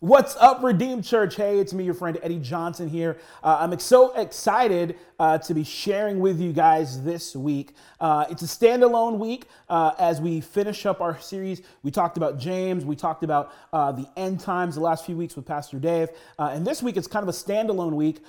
What's 0.00 0.36
up, 0.36 0.62
Redeemed 0.62 1.02
Church? 1.02 1.34
Hey, 1.34 1.58
it's 1.58 1.72
me, 1.72 1.82
your 1.82 1.92
friend 1.92 2.20
Eddie 2.22 2.38
Johnson 2.38 2.88
here. 2.88 3.16
Uh, 3.42 3.58
I'm 3.58 3.76
so 3.80 4.14
excited 4.14 4.94
uh, 5.18 5.38
to 5.38 5.54
be 5.54 5.64
sharing 5.64 6.20
with 6.20 6.40
you 6.40 6.52
guys 6.52 7.02
this 7.02 7.34
week. 7.34 7.72
Uh, 7.98 8.24
it's 8.30 8.42
a 8.42 8.44
standalone 8.44 9.18
week 9.18 9.46
uh, 9.68 9.94
as 9.98 10.20
we 10.20 10.40
finish 10.40 10.86
up 10.86 11.00
our 11.00 11.18
series. 11.18 11.62
We 11.82 11.90
talked 11.90 12.16
about 12.16 12.38
James, 12.38 12.84
we 12.84 12.94
talked 12.94 13.24
about 13.24 13.52
uh, 13.72 13.90
the 13.90 14.08
end 14.16 14.38
times 14.38 14.76
the 14.76 14.82
last 14.82 15.04
few 15.04 15.16
weeks 15.16 15.34
with 15.34 15.46
Pastor 15.46 15.80
Dave. 15.80 16.10
Uh, 16.38 16.50
and 16.52 16.64
this 16.64 16.80
week 16.80 16.96
it's 16.96 17.08
kind 17.08 17.24
of 17.24 17.28
a 17.28 17.36
standalone 17.36 17.94
week 17.94 18.20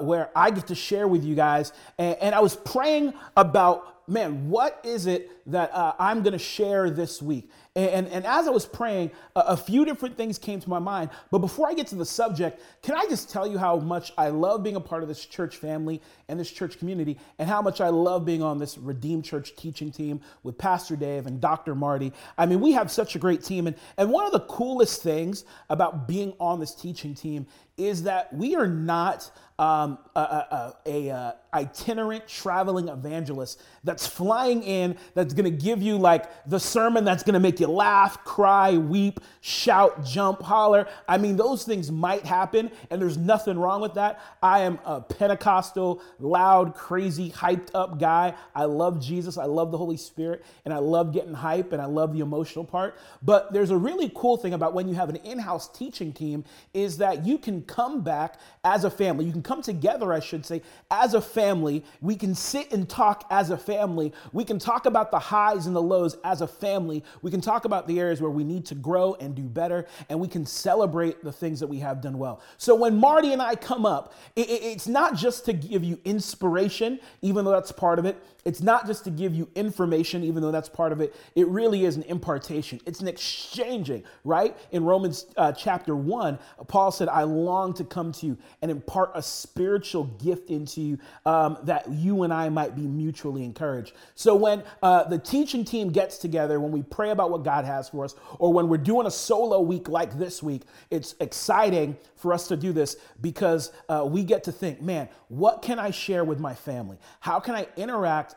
where 0.00 0.30
I 0.36 0.52
get 0.52 0.68
to 0.68 0.76
share 0.76 1.08
with 1.08 1.24
you 1.24 1.34
guys. 1.34 1.72
And, 1.98 2.16
and 2.20 2.32
I 2.32 2.38
was 2.38 2.54
praying 2.54 3.12
about 3.36 3.98
man, 4.08 4.48
what 4.48 4.80
is 4.84 5.06
it 5.06 5.30
that 5.50 5.72
uh, 5.74 5.92
I'm 5.98 6.22
going 6.22 6.32
to 6.32 6.38
share 6.38 6.90
this 6.90 7.20
week? 7.20 7.50
And, 7.78 8.08
and, 8.08 8.26
as 8.26 8.48
I 8.48 8.50
was 8.50 8.66
praying, 8.66 9.12
a, 9.36 9.40
a, 9.40 9.56
few 9.56 9.84
different 9.84 10.16
things 10.16 10.36
came 10.36 10.58
to 10.58 10.68
my 10.68 10.80
mind. 10.80 11.10
But 11.30 11.38
before 11.38 11.68
I 11.68 11.74
get 11.74 11.86
to 11.88 11.94
the 11.94 12.04
subject, 12.04 12.60
can 12.82 12.96
I 12.96 13.06
just 13.06 13.30
tell 13.30 13.46
you 13.46 13.56
how 13.56 13.76
much 13.76 14.12
I 14.18 14.30
love 14.30 14.64
being 14.64 14.74
a 14.74 14.80
part 14.80 15.04
of 15.04 15.08
this 15.08 15.24
church 15.24 15.58
family 15.58 16.02
and 16.28 16.40
this 16.40 16.50
church 16.50 16.80
community, 16.80 17.18
and 17.38 17.48
how 17.48 17.62
much 17.62 17.80
I 17.80 17.90
love 17.90 18.24
being 18.24 18.42
on 18.42 18.58
this 18.58 18.76
Redeemed 18.78 19.24
Church 19.24 19.54
teaching 19.54 19.92
team 19.92 20.20
with 20.42 20.58
Pastor 20.58 20.96
Dave 20.96 21.26
and 21.26 21.40
Dr. 21.40 21.76
Marty? 21.76 22.12
I 22.36 22.46
mean, 22.46 22.60
we 22.60 22.72
have 22.72 22.90
such 22.90 23.14
a 23.14 23.18
great 23.20 23.44
team. 23.44 23.68
And, 23.68 23.76
and 23.96 24.10
one 24.10 24.26
of 24.26 24.32
the 24.32 24.40
coolest 24.40 25.00
things 25.00 25.44
about 25.70 26.08
being 26.08 26.32
on 26.40 26.58
this 26.58 26.74
teaching 26.74 27.14
team 27.14 27.46
is 27.76 28.02
that 28.02 28.32
we 28.34 28.56
are 28.56 28.66
not 28.66 29.30
um, 29.58 29.98
a, 30.14 30.20
a, 30.20 30.74
a, 30.86 31.08
a, 31.08 31.34
itinerant 31.54 32.28
traveling 32.28 32.88
evangelist 32.88 33.60
that's 33.82 34.06
flying 34.06 34.62
in 34.62 34.96
that's 35.14 35.32
going 35.32 35.44
to 35.44 35.64
give 35.64 35.80
you 35.82 35.96
like 35.96 36.26
the 36.46 36.60
sermon 36.60 37.04
that's 37.04 37.22
going 37.22 37.34
to 37.34 37.40
make 37.40 37.58
you 37.58 37.66
laugh 37.68 38.24
cry 38.24 38.76
weep 38.76 39.20
shout 39.40 40.04
jump 40.04 40.42
holler 40.42 40.88
i 41.06 41.16
mean 41.16 41.36
those 41.36 41.64
things 41.64 41.92
might 41.92 42.24
happen 42.24 42.70
and 42.90 43.00
there's 43.00 43.16
nothing 43.16 43.58
wrong 43.58 43.80
with 43.80 43.94
that 43.94 44.20
i 44.42 44.60
am 44.60 44.78
a 44.84 45.00
pentecostal 45.00 46.02
loud 46.18 46.74
crazy 46.74 47.30
hyped 47.30 47.70
up 47.74 48.00
guy 48.00 48.34
i 48.54 48.64
love 48.64 49.00
jesus 49.00 49.38
i 49.38 49.44
love 49.44 49.70
the 49.70 49.78
holy 49.78 49.96
spirit 49.96 50.44
and 50.64 50.74
i 50.74 50.78
love 50.78 51.12
getting 51.12 51.34
hype 51.34 51.72
and 51.72 51.80
i 51.80 51.86
love 51.86 52.12
the 52.12 52.20
emotional 52.20 52.64
part 52.64 52.98
but 53.22 53.52
there's 53.52 53.70
a 53.70 53.76
really 53.76 54.10
cool 54.14 54.36
thing 54.36 54.54
about 54.54 54.74
when 54.74 54.88
you 54.88 54.94
have 54.94 55.08
an 55.08 55.16
in-house 55.16 55.68
teaching 55.68 56.12
team 56.12 56.44
is 56.74 56.98
that 56.98 57.24
you 57.24 57.38
can 57.38 57.62
come 57.62 58.02
back 58.02 58.40
as 58.64 58.82
a 58.84 58.90
family 58.90 59.28
you 59.28 59.32
can 59.32 59.42
come 59.42 59.62
together, 59.62 60.12
I 60.12 60.20
should 60.20 60.46
say, 60.46 60.62
as 60.90 61.12
a 61.12 61.20
family. 61.20 61.84
We 62.00 62.16
can 62.16 62.34
sit 62.34 62.72
and 62.72 62.88
talk 62.88 63.26
as 63.30 63.50
a 63.50 63.58
family. 63.58 64.12
We 64.32 64.44
can 64.44 64.58
talk 64.58 64.86
about 64.86 65.10
the 65.10 65.18
highs 65.18 65.66
and 65.66 65.76
the 65.76 65.82
lows 65.82 66.16
as 66.24 66.40
a 66.40 66.48
family. 66.48 67.04
We 67.20 67.30
can 67.30 67.42
talk 67.42 67.57
about 67.64 67.86
the 67.86 68.00
areas 68.00 68.20
where 68.20 68.30
we 68.30 68.44
need 68.44 68.66
to 68.66 68.74
grow 68.74 69.14
and 69.14 69.34
do 69.34 69.42
better, 69.42 69.86
and 70.08 70.18
we 70.18 70.28
can 70.28 70.44
celebrate 70.46 71.22
the 71.22 71.32
things 71.32 71.60
that 71.60 71.66
we 71.66 71.78
have 71.78 72.00
done 72.00 72.18
well. 72.18 72.40
So 72.56 72.74
when 72.74 72.96
Marty 72.96 73.32
and 73.32 73.42
I 73.42 73.54
come 73.54 73.86
up, 73.86 74.14
it, 74.36 74.48
it, 74.48 74.62
it's 74.62 74.88
not 74.88 75.14
just 75.14 75.44
to 75.46 75.52
give 75.52 75.84
you 75.84 75.98
inspiration, 76.04 77.00
even 77.22 77.44
though 77.44 77.52
that's 77.52 77.72
part 77.72 77.98
of 77.98 78.04
it. 78.04 78.22
It's 78.48 78.62
not 78.62 78.86
just 78.86 79.04
to 79.04 79.10
give 79.10 79.34
you 79.34 79.46
information, 79.54 80.24
even 80.24 80.40
though 80.40 80.50
that's 80.50 80.70
part 80.70 80.90
of 80.90 81.02
it. 81.02 81.14
It 81.34 81.46
really 81.48 81.84
is 81.84 81.96
an 81.96 82.02
impartation. 82.04 82.80
It's 82.86 83.00
an 83.00 83.06
exchanging, 83.06 84.04
right? 84.24 84.56
In 84.70 84.84
Romans 84.84 85.26
uh, 85.36 85.52
chapter 85.52 85.94
1, 85.94 86.38
Paul 86.66 86.90
said, 86.90 87.10
I 87.10 87.24
long 87.24 87.74
to 87.74 87.84
come 87.84 88.10
to 88.12 88.26
you 88.26 88.38
and 88.62 88.70
impart 88.70 89.10
a 89.14 89.20
spiritual 89.20 90.04
gift 90.04 90.48
into 90.48 90.80
you 90.80 90.98
um, 91.26 91.58
that 91.64 91.90
you 91.90 92.22
and 92.22 92.32
I 92.32 92.48
might 92.48 92.74
be 92.74 92.86
mutually 92.86 93.44
encouraged. 93.44 93.92
So 94.14 94.34
when 94.34 94.62
uh, 94.82 95.04
the 95.04 95.18
teaching 95.18 95.62
team 95.62 95.90
gets 95.90 96.16
together, 96.16 96.58
when 96.58 96.72
we 96.72 96.82
pray 96.82 97.10
about 97.10 97.30
what 97.30 97.44
God 97.44 97.66
has 97.66 97.90
for 97.90 98.02
us, 98.02 98.14
or 98.38 98.50
when 98.50 98.70
we're 98.70 98.78
doing 98.78 99.06
a 99.06 99.10
solo 99.10 99.60
week 99.60 99.90
like 99.90 100.16
this 100.18 100.42
week, 100.42 100.62
it's 100.90 101.14
exciting 101.20 101.98
for 102.16 102.32
us 102.32 102.48
to 102.48 102.56
do 102.56 102.72
this 102.72 102.96
because 103.20 103.72
uh, 103.90 104.06
we 104.08 104.24
get 104.24 104.42
to 104.44 104.52
think, 104.52 104.80
man, 104.80 105.10
what 105.28 105.60
can 105.60 105.78
I 105.78 105.90
share 105.90 106.24
with 106.24 106.40
my 106.40 106.54
family? 106.54 106.96
How 107.20 107.40
can 107.40 107.54
I 107.54 107.66
interact 107.76 108.36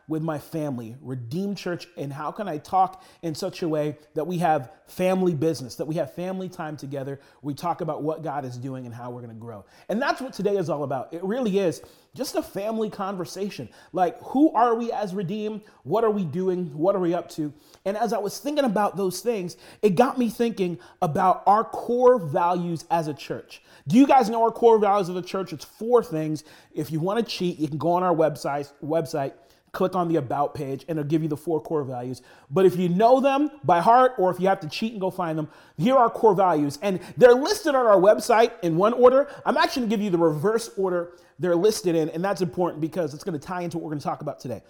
with 0.11 0.21
my 0.21 0.37
family, 0.37 0.97
Redeemed 1.01 1.57
Church, 1.57 1.87
and 1.95 2.11
how 2.11 2.31
can 2.31 2.45
I 2.45 2.57
talk 2.57 3.01
in 3.21 3.33
such 3.33 3.63
a 3.63 3.69
way 3.69 3.97
that 4.13 4.27
we 4.27 4.39
have 4.39 4.69
family 4.85 5.33
business, 5.33 5.75
that 5.75 5.85
we 5.85 5.95
have 5.95 6.13
family 6.13 6.49
time 6.49 6.75
together? 6.75 7.21
We 7.41 7.53
talk 7.53 7.79
about 7.79 8.03
what 8.03 8.21
God 8.21 8.43
is 8.43 8.57
doing 8.57 8.85
and 8.85 8.93
how 8.93 9.09
we're 9.09 9.21
going 9.21 9.33
to 9.33 9.39
grow. 9.39 9.63
And 9.87 10.01
that's 10.01 10.19
what 10.19 10.33
today 10.33 10.57
is 10.57 10.69
all 10.69 10.83
about. 10.83 11.13
It 11.13 11.23
really 11.23 11.59
is 11.59 11.81
just 12.13 12.35
a 12.35 12.43
family 12.43 12.89
conversation. 12.89 13.69
Like, 13.93 14.21
who 14.21 14.51
are 14.51 14.75
we 14.75 14.91
as 14.91 15.15
Redeemed? 15.15 15.61
What 15.83 16.03
are 16.03 16.11
we 16.11 16.25
doing? 16.25 16.77
What 16.77 16.93
are 16.93 16.99
we 16.99 17.13
up 17.13 17.29
to? 17.31 17.53
And 17.85 17.95
as 17.95 18.11
I 18.11 18.17
was 18.17 18.37
thinking 18.37 18.65
about 18.65 18.97
those 18.97 19.21
things, 19.21 19.55
it 19.81 19.91
got 19.91 20.19
me 20.19 20.29
thinking 20.29 20.77
about 21.01 21.41
our 21.47 21.63
core 21.63 22.19
values 22.19 22.83
as 22.91 23.07
a 23.07 23.13
church. 23.13 23.61
Do 23.87 23.97
you 23.97 24.05
guys 24.05 24.29
know 24.29 24.43
our 24.43 24.51
core 24.51 24.77
values 24.77 25.07
of 25.07 25.15
the 25.15 25.21
church? 25.21 25.53
It's 25.53 25.63
four 25.63 26.03
things. 26.03 26.43
If 26.73 26.91
you 26.91 26.99
want 26.99 27.25
to 27.25 27.33
cheat, 27.33 27.59
you 27.59 27.69
can 27.69 27.77
go 27.77 27.93
on 27.93 28.03
our 28.03 28.13
website, 28.13 28.69
website 28.83 29.31
click 29.71 29.95
on 29.95 30.00
the 30.07 30.17
about 30.17 30.53
page 30.53 30.85
and 30.87 30.97
it'll 30.97 31.09
give 31.09 31.21
you 31.21 31.27
the 31.29 31.37
four 31.37 31.61
core 31.61 31.83
values. 31.83 32.21
But 32.49 32.65
if 32.65 32.75
you 32.75 32.89
know 32.89 33.19
them 33.19 33.51
by 33.63 33.81
heart 33.81 34.13
or 34.17 34.31
if 34.31 34.39
you 34.39 34.47
have 34.47 34.59
to 34.61 34.69
cheat 34.69 34.91
and 34.91 35.01
go 35.01 35.09
find 35.09 35.37
them, 35.37 35.49
here 35.77 35.95
are 35.95 36.03
our 36.03 36.09
core 36.09 36.35
values. 36.35 36.79
And 36.81 36.99
they're 37.17 37.33
listed 37.33 37.75
on 37.75 37.85
our 37.85 37.99
website 37.99 38.51
in 38.63 38.75
one 38.75 38.93
order. 38.93 39.29
I'm 39.45 39.57
actually 39.57 39.83
gonna 39.83 39.89
give 39.91 40.01
you 40.01 40.09
the 40.09 40.17
reverse 40.17 40.69
order 40.77 41.13
they're 41.39 41.55
listed 41.55 41.95
in, 41.95 42.09
and 42.09 42.23
that's 42.23 42.41
important 42.41 42.81
because 42.81 43.13
it's 43.13 43.23
gonna 43.23 43.39
tie 43.39 43.61
into 43.61 43.77
what 43.77 43.85
we're 43.85 43.91
gonna 43.91 44.01
talk 44.01 44.21
about 44.21 44.39
today. 44.39 44.61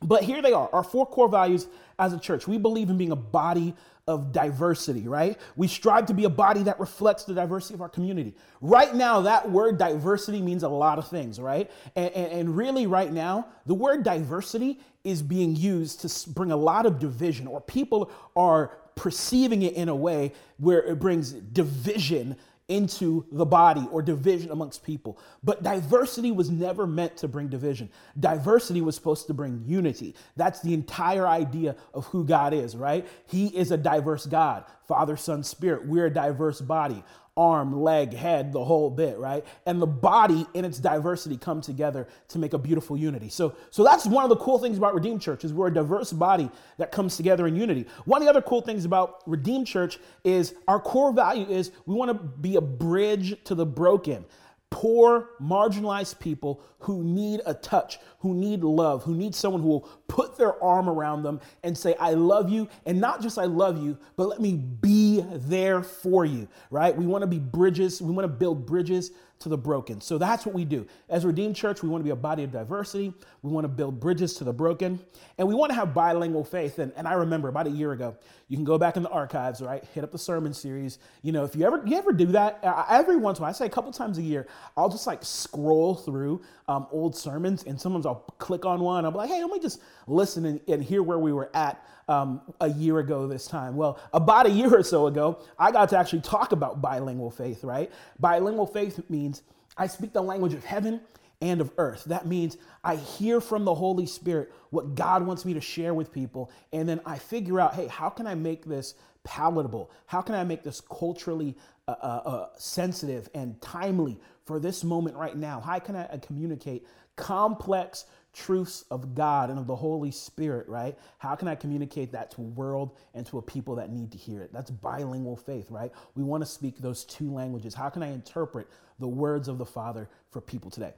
But 0.00 0.24
here 0.24 0.42
they 0.42 0.52
are, 0.52 0.68
our 0.72 0.82
four 0.82 1.06
core 1.06 1.28
values 1.28 1.68
as 1.98 2.12
a 2.12 2.18
church. 2.18 2.48
We 2.48 2.58
believe 2.58 2.90
in 2.90 2.98
being 2.98 3.12
a 3.12 3.16
body 3.16 3.74
of 4.08 4.32
diversity, 4.32 5.06
right? 5.06 5.38
We 5.54 5.68
strive 5.68 6.06
to 6.06 6.14
be 6.14 6.24
a 6.24 6.30
body 6.30 6.64
that 6.64 6.80
reflects 6.80 7.24
the 7.24 7.34
diversity 7.34 7.74
of 7.74 7.82
our 7.82 7.88
community. 7.88 8.34
Right 8.60 8.94
now, 8.94 9.20
that 9.20 9.50
word 9.50 9.78
diversity 9.78 10.42
means 10.42 10.64
a 10.64 10.68
lot 10.68 10.98
of 10.98 11.08
things, 11.08 11.38
right? 11.38 11.70
And, 11.94 12.12
and, 12.12 12.32
and, 12.32 12.56
really, 12.56 12.86
right 12.86 13.12
now, 13.12 13.46
the 13.66 13.74
word 13.74 14.02
diversity 14.02 14.80
is 15.04 15.22
being 15.22 15.54
used 15.54 16.00
to 16.00 16.30
bring 16.30 16.50
a 16.50 16.56
lot 16.56 16.84
of 16.84 16.98
division, 16.98 17.46
or 17.46 17.60
people 17.60 18.10
are 18.34 18.72
perceiving 18.96 19.62
it 19.62 19.74
in 19.74 19.88
a 19.88 19.94
way 19.94 20.32
where 20.58 20.82
it 20.82 20.98
brings 20.98 21.32
division 21.32 22.36
into 22.72 23.26
the 23.30 23.44
body 23.44 23.86
or 23.90 24.00
division 24.00 24.50
amongst 24.50 24.82
people. 24.82 25.18
But 25.44 25.62
diversity 25.62 26.32
was 26.32 26.50
never 26.50 26.86
meant 26.86 27.18
to 27.18 27.28
bring 27.28 27.48
division. 27.48 27.90
Diversity 28.18 28.80
was 28.80 28.94
supposed 28.94 29.26
to 29.26 29.34
bring 29.34 29.62
unity. 29.66 30.14
That's 30.36 30.60
the 30.60 30.72
entire 30.72 31.28
idea 31.28 31.76
of 31.92 32.06
who 32.06 32.24
God 32.24 32.54
is, 32.54 32.74
right? 32.74 33.06
He 33.26 33.48
is 33.48 33.70
a 33.70 33.76
diverse 33.76 34.24
God, 34.24 34.64
Father, 34.88 35.18
Son, 35.18 35.44
Spirit. 35.44 35.86
We're 35.86 36.06
a 36.06 36.12
diverse 36.12 36.62
body 36.62 37.04
arm, 37.36 37.80
leg, 37.80 38.12
head, 38.12 38.52
the 38.52 38.62
whole 38.62 38.90
bit, 38.90 39.18
right? 39.18 39.44
And 39.64 39.80
the 39.80 39.86
body 39.86 40.46
in 40.52 40.64
its 40.64 40.78
diversity 40.78 41.36
come 41.38 41.60
together 41.60 42.06
to 42.28 42.38
make 42.38 42.52
a 42.52 42.58
beautiful 42.58 42.96
unity. 42.96 43.30
So, 43.30 43.56
so 43.70 43.82
that's 43.82 44.04
one 44.04 44.22
of 44.24 44.28
the 44.28 44.36
cool 44.36 44.58
things 44.58 44.76
about 44.76 44.94
Redeemed 44.94 45.22
Church 45.22 45.44
is 45.44 45.52
we're 45.52 45.68
a 45.68 45.74
diverse 45.74 46.12
body 46.12 46.50
that 46.76 46.92
comes 46.92 47.16
together 47.16 47.46
in 47.46 47.56
unity. 47.56 47.86
One 48.04 48.20
of 48.20 48.26
the 48.26 48.30
other 48.30 48.42
cool 48.42 48.60
things 48.60 48.84
about 48.84 49.22
Redeemed 49.26 49.66
Church 49.66 49.98
is 50.24 50.54
our 50.68 50.78
core 50.78 51.12
value 51.12 51.46
is 51.46 51.70
we 51.86 51.94
want 51.94 52.10
to 52.10 52.14
be 52.14 52.56
a 52.56 52.60
bridge 52.60 53.42
to 53.44 53.54
the 53.54 53.66
broken 53.66 54.26
poor, 54.72 55.28
marginalized 55.40 56.18
people 56.18 56.62
who 56.80 57.04
need 57.04 57.42
a 57.46 57.54
touch, 57.54 57.98
who 58.20 58.34
need 58.34 58.64
love, 58.64 59.04
who 59.04 59.14
need 59.14 59.34
someone 59.34 59.62
who 59.62 59.68
will 59.68 59.88
put 60.12 60.36
their 60.36 60.62
arm 60.62 60.90
around 60.90 61.22
them 61.22 61.40
and 61.62 61.76
say, 61.76 61.94
I 61.98 62.10
love 62.10 62.50
you. 62.50 62.68
And 62.84 63.00
not 63.00 63.22
just 63.22 63.38
I 63.38 63.46
love 63.46 63.82
you, 63.82 63.96
but 64.14 64.28
let 64.28 64.42
me 64.42 64.56
be 64.56 65.24
there 65.32 65.82
for 65.82 66.26
you, 66.26 66.46
right? 66.70 66.94
We 66.94 67.06
want 67.06 67.22
to 67.22 67.26
be 67.26 67.38
bridges. 67.38 68.02
We 68.02 68.12
want 68.12 68.24
to 68.24 68.28
build 68.28 68.66
bridges 68.66 69.12
to 69.42 69.48
the 69.48 69.56
broken. 69.56 70.00
So 70.00 70.18
that's 70.18 70.44
what 70.44 70.54
we 70.54 70.66
do. 70.66 70.86
As 71.08 71.24
Redeemed 71.24 71.56
Church, 71.56 71.82
we 71.82 71.88
want 71.88 72.00
to 72.00 72.04
be 72.04 72.10
a 72.10 72.16
body 72.16 72.44
of 72.44 72.52
diversity. 72.52 73.12
We 73.40 73.50
want 73.50 73.64
to 73.64 73.68
build 73.68 73.98
bridges 74.00 74.34
to 74.34 74.44
the 74.44 74.52
broken. 74.52 75.00
And 75.38 75.48
we 75.48 75.54
want 75.54 75.70
to 75.70 75.74
have 75.74 75.94
bilingual 75.94 76.44
faith. 76.44 76.78
And, 76.78 76.92
and 76.94 77.08
I 77.08 77.14
remember 77.14 77.48
about 77.48 77.66
a 77.66 77.70
year 77.70 77.92
ago, 77.92 78.14
you 78.48 78.56
can 78.56 78.64
go 78.64 78.76
back 78.78 78.96
in 78.96 79.02
the 79.02 79.08
archives, 79.08 79.62
right? 79.62 79.82
Hit 79.94 80.04
up 80.04 80.12
the 80.12 80.18
sermon 80.18 80.52
series. 80.52 80.98
You 81.22 81.32
know, 81.32 81.42
if 81.44 81.56
you 81.56 81.66
ever 81.66 81.82
you 81.86 81.96
ever 81.96 82.12
do 82.12 82.26
that, 82.26 82.60
uh, 82.62 82.84
every 82.90 83.16
once 83.16 83.38
in 83.38 83.42
a 83.42 83.44
while, 83.44 83.50
I 83.50 83.52
say 83.52 83.66
a 83.66 83.70
couple 83.70 83.90
times 83.92 84.18
a 84.18 84.22
year, 84.22 84.46
I'll 84.76 84.90
just 84.90 85.06
like 85.06 85.24
scroll 85.24 85.94
through 85.94 86.42
um, 86.72 86.86
old 86.90 87.14
sermons 87.14 87.64
and 87.64 87.78
sometimes 87.78 88.06
I'll 88.06 88.24
click 88.38 88.64
on 88.64 88.80
one. 88.80 89.04
I'll 89.04 89.10
be 89.10 89.18
like, 89.18 89.30
hey, 89.30 89.42
let 89.42 89.52
me 89.52 89.60
just 89.60 89.82
listen 90.06 90.46
and, 90.46 90.60
and 90.66 90.82
hear 90.82 91.02
where 91.02 91.18
we 91.18 91.32
were 91.32 91.50
at 91.54 91.84
um, 92.08 92.40
a 92.60 92.68
year 92.68 92.98
ago 92.98 93.26
this 93.26 93.46
time. 93.46 93.76
Well, 93.76 94.00
about 94.12 94.46
a 94.46 94.50
year 94.60 94.74
or 94.74 94.82
so 94.82 95.06
ago, 95.06 95.42
I 95.58 95.70
got 95.70 95.90
to 95.90 95.98
actually 95.98 96.22
talk 96.22 96.52
about 96.52 96.80
bilingual 96.80 97.30
faith, 97.30 97.62
right? 97.62 97.92
Bilingual 98.18 98.66
faith 98.66 98.98
means 99.10 99.42
I 99.76 99.86
speak 99.86 100.12
the 100.14 100.22
language 100.22 100.54
of 100.54 100.64
heaven 100.64 101.02
and 101.42 101.60
of 101.60 101.72
earth. 101.76 102.04
That 102.04 102.26
means 102.26 102.56
I 102.82 102.96
hear 102.96 103.40
from 103.40 103.64
the 103.64 103.74
Holy 103.74 104.06
Spirit 104.06 104.50
what 104.70 104.94
God 104.94 105.26
wants 105.26 105.44
me 105.44 105.52
to 105.54 105.60
share 105.60 105.92
with 105.92 106.10
people, 106.10 106.50
and 106.72 106.88
then 106.88 107.00
I 107.04 107.18
figure 107.18 107.60
out, 107.60 107.74
hey, 107.74 107.88
how 107.88 108.08
can 108.08 108.26
I 108.26 108.34
make 108.34 108.64
this 108.64 108.94
palatable? 109.24 109.90
How 110.06 110.22
can 110.22 110.34
I 110.34 110.44
make 110.44 110.62
this 110.62 110.80
culturally 110.80 111.56
uh, 111.88 111.96
uh, 112.00 112.22
uh 112.24 112.48
sensitive 112.56 113.28
and 113.34 113.60
timely 113.60 114.20
for 114.44 114.58
this 114.58 114.84
moment 114.84 115.16
right 115.16 115.36
now? 115.36 115.60
How 115.60 115.78
can 115.78 115.96
I 115.96 116.18
communicate 116.18 116.86
complex 117.16 118.06
truths 118.32 118.84
of 118.90 119.14
God 119.14 119.50
and 119.50 119.58
of 119.58 119.66
the 119.66 119.76
Holy 119.76 120.10
Spirit, 120.10 120.68
right? 120.68 120.96
How 121.18 121.34
can 121.34 121.48
I 121.48 121.54
communicate 121.54 122.12
that 122.12 122.30
to 122.32 122.40
a 122.40 122.44
world 122.44 122.96
and 123.14 123.26
to 123.26 123.38
a 123.38 123.42
people 123.42 123.74
that 123.76 123.90
need 123.90 124.10
to 124.12 124.18
hear 124.18 124.40
it? 124.40 124.52
That's 124.52 124.70
bilingual 124.70 125.36
faith, 125.36 125.70
right? 125.70 125.92
We 126.14 126.22
want 126.22 126.42
to 126.42 126.46
speak 126.46 126.78
those 126.78 127.04
two 127.04 127.30
languages. 127.30 127.74
How 127.74 127.90
can 127.90 128.02
I 128.02 128.12
interpret 128.12 128.68
the 128.98 129.08
words 129.08 129.48
of 129.48 129.58
the 129.58 129.66
Father 129.66 130.08
for 130.30 130.40
people 130.40 130.70
today? 130.70 130.94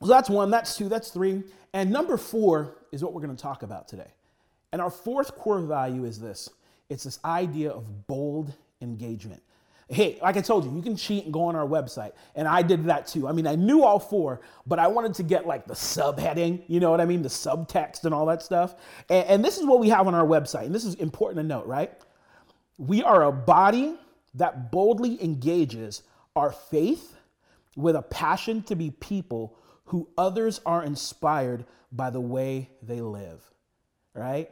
So 0.00 0.06
that's 0.06 0.30
one, 0.30 0.50
that's 0.50 0.76
two, 0.76 0.88
that's 0.88 1.10
three. 1.10 1.42
And 1.74 1.90
number 1.90 2.16
four 2.16 2.78
is 2.90 3.04
what 3.04 3.12
we're 3.12 3.20
going 3.20 3.36
to 3.36 3.42
talk 3.42 3.62
about 3.62 3.86
today. 3.86 4.10
And 4.72 4.80
our 4.80 4.90
fourth 4.90 5.36
core 5.36 5.60
value 5.60 6.04
is 6.04 6.18
this 6.18 6.48
it's 6.88 7.04
this 7.04 7.20
idea 7.24 7.70
of 7.70 8.06
bold 8.06 8.54
engagement. 8.80 9.42
Hey, 9.92 10.20
like 10.22 10.36
I 10.36 10.40
told 10.40 10.64
you, 10.64 10.74
you 10.74 10.82
can 10.82 10.94
cheat 10.94 11.24
and 11.24 11.32
go 11.32 11.42
on 11.42 11.56
our 11.56 11.66
website. 11.66 12.12
And 12.36 12.46
I 12.46 12.62
did 12.62 12.84
that 12.84 13.08
too. 13.08 13.26
I 13.26 13.32
mean, 13.32 13.46
I 13.46 13.56
knew 13.56 13.82
all 13.82 13.98
four, 13.98 14.40
but 14.64 14.78
I 14.78 14.86
wanted 14.86 15.14
to 15.14 15.24
get 15.24 15.48
like 15.48 15.66
the 15.66 15.74
subheading, 15.74 16.62
you 16.68 16.78
know 16.78 16.92
what 16.92 17.00
I 17.00 17.06
mean? 17.06 17.22
The 17.22 17.28
subtext 17.28 18.04
and 18.04 18.14
all 18.14 18.26
that 18.26 18.40
stuff. 18.40 18.76
And, 19.08 19.26
and 19.26 19.44
this 19.44 19.58
is 19.58 19.66
what 19.66 19.80
we 19.80 19.88
have 19.88 20.06
on 20.06 20.14
our 20.14 20.24
website. 20.24 20.66
And 20.66 20.74
this 20.74 20.84
is 20.84 20.94
important 20.94 21.38
to 21.38 21.42
note, 21.42 21.66
right? 21.66 21.92
We 22.78 23.02
are 23.02 23.24
a 23.24 23.32
body 23.32 23.96
that 24.34 24.70
boldly 24.70 25.22
engages 25.24 26.02
our 26.36 26.52
faith 26.52 27.16
with 27.74 27.96
a 27.96 28.02
passion 28.02 28.62
to 28.64 28.76
be 28.76 28.92
people 28.92 29.56
who 29.86 30.08
others 30.16 30.60
are 30.64 30.84
inspired 30.84 31.64
by 31.90 32.10
the 32.10 32.20
way 32.20 32.70
they 32.80 33.00
live, 33.00 33.42
right? 34.14 34.50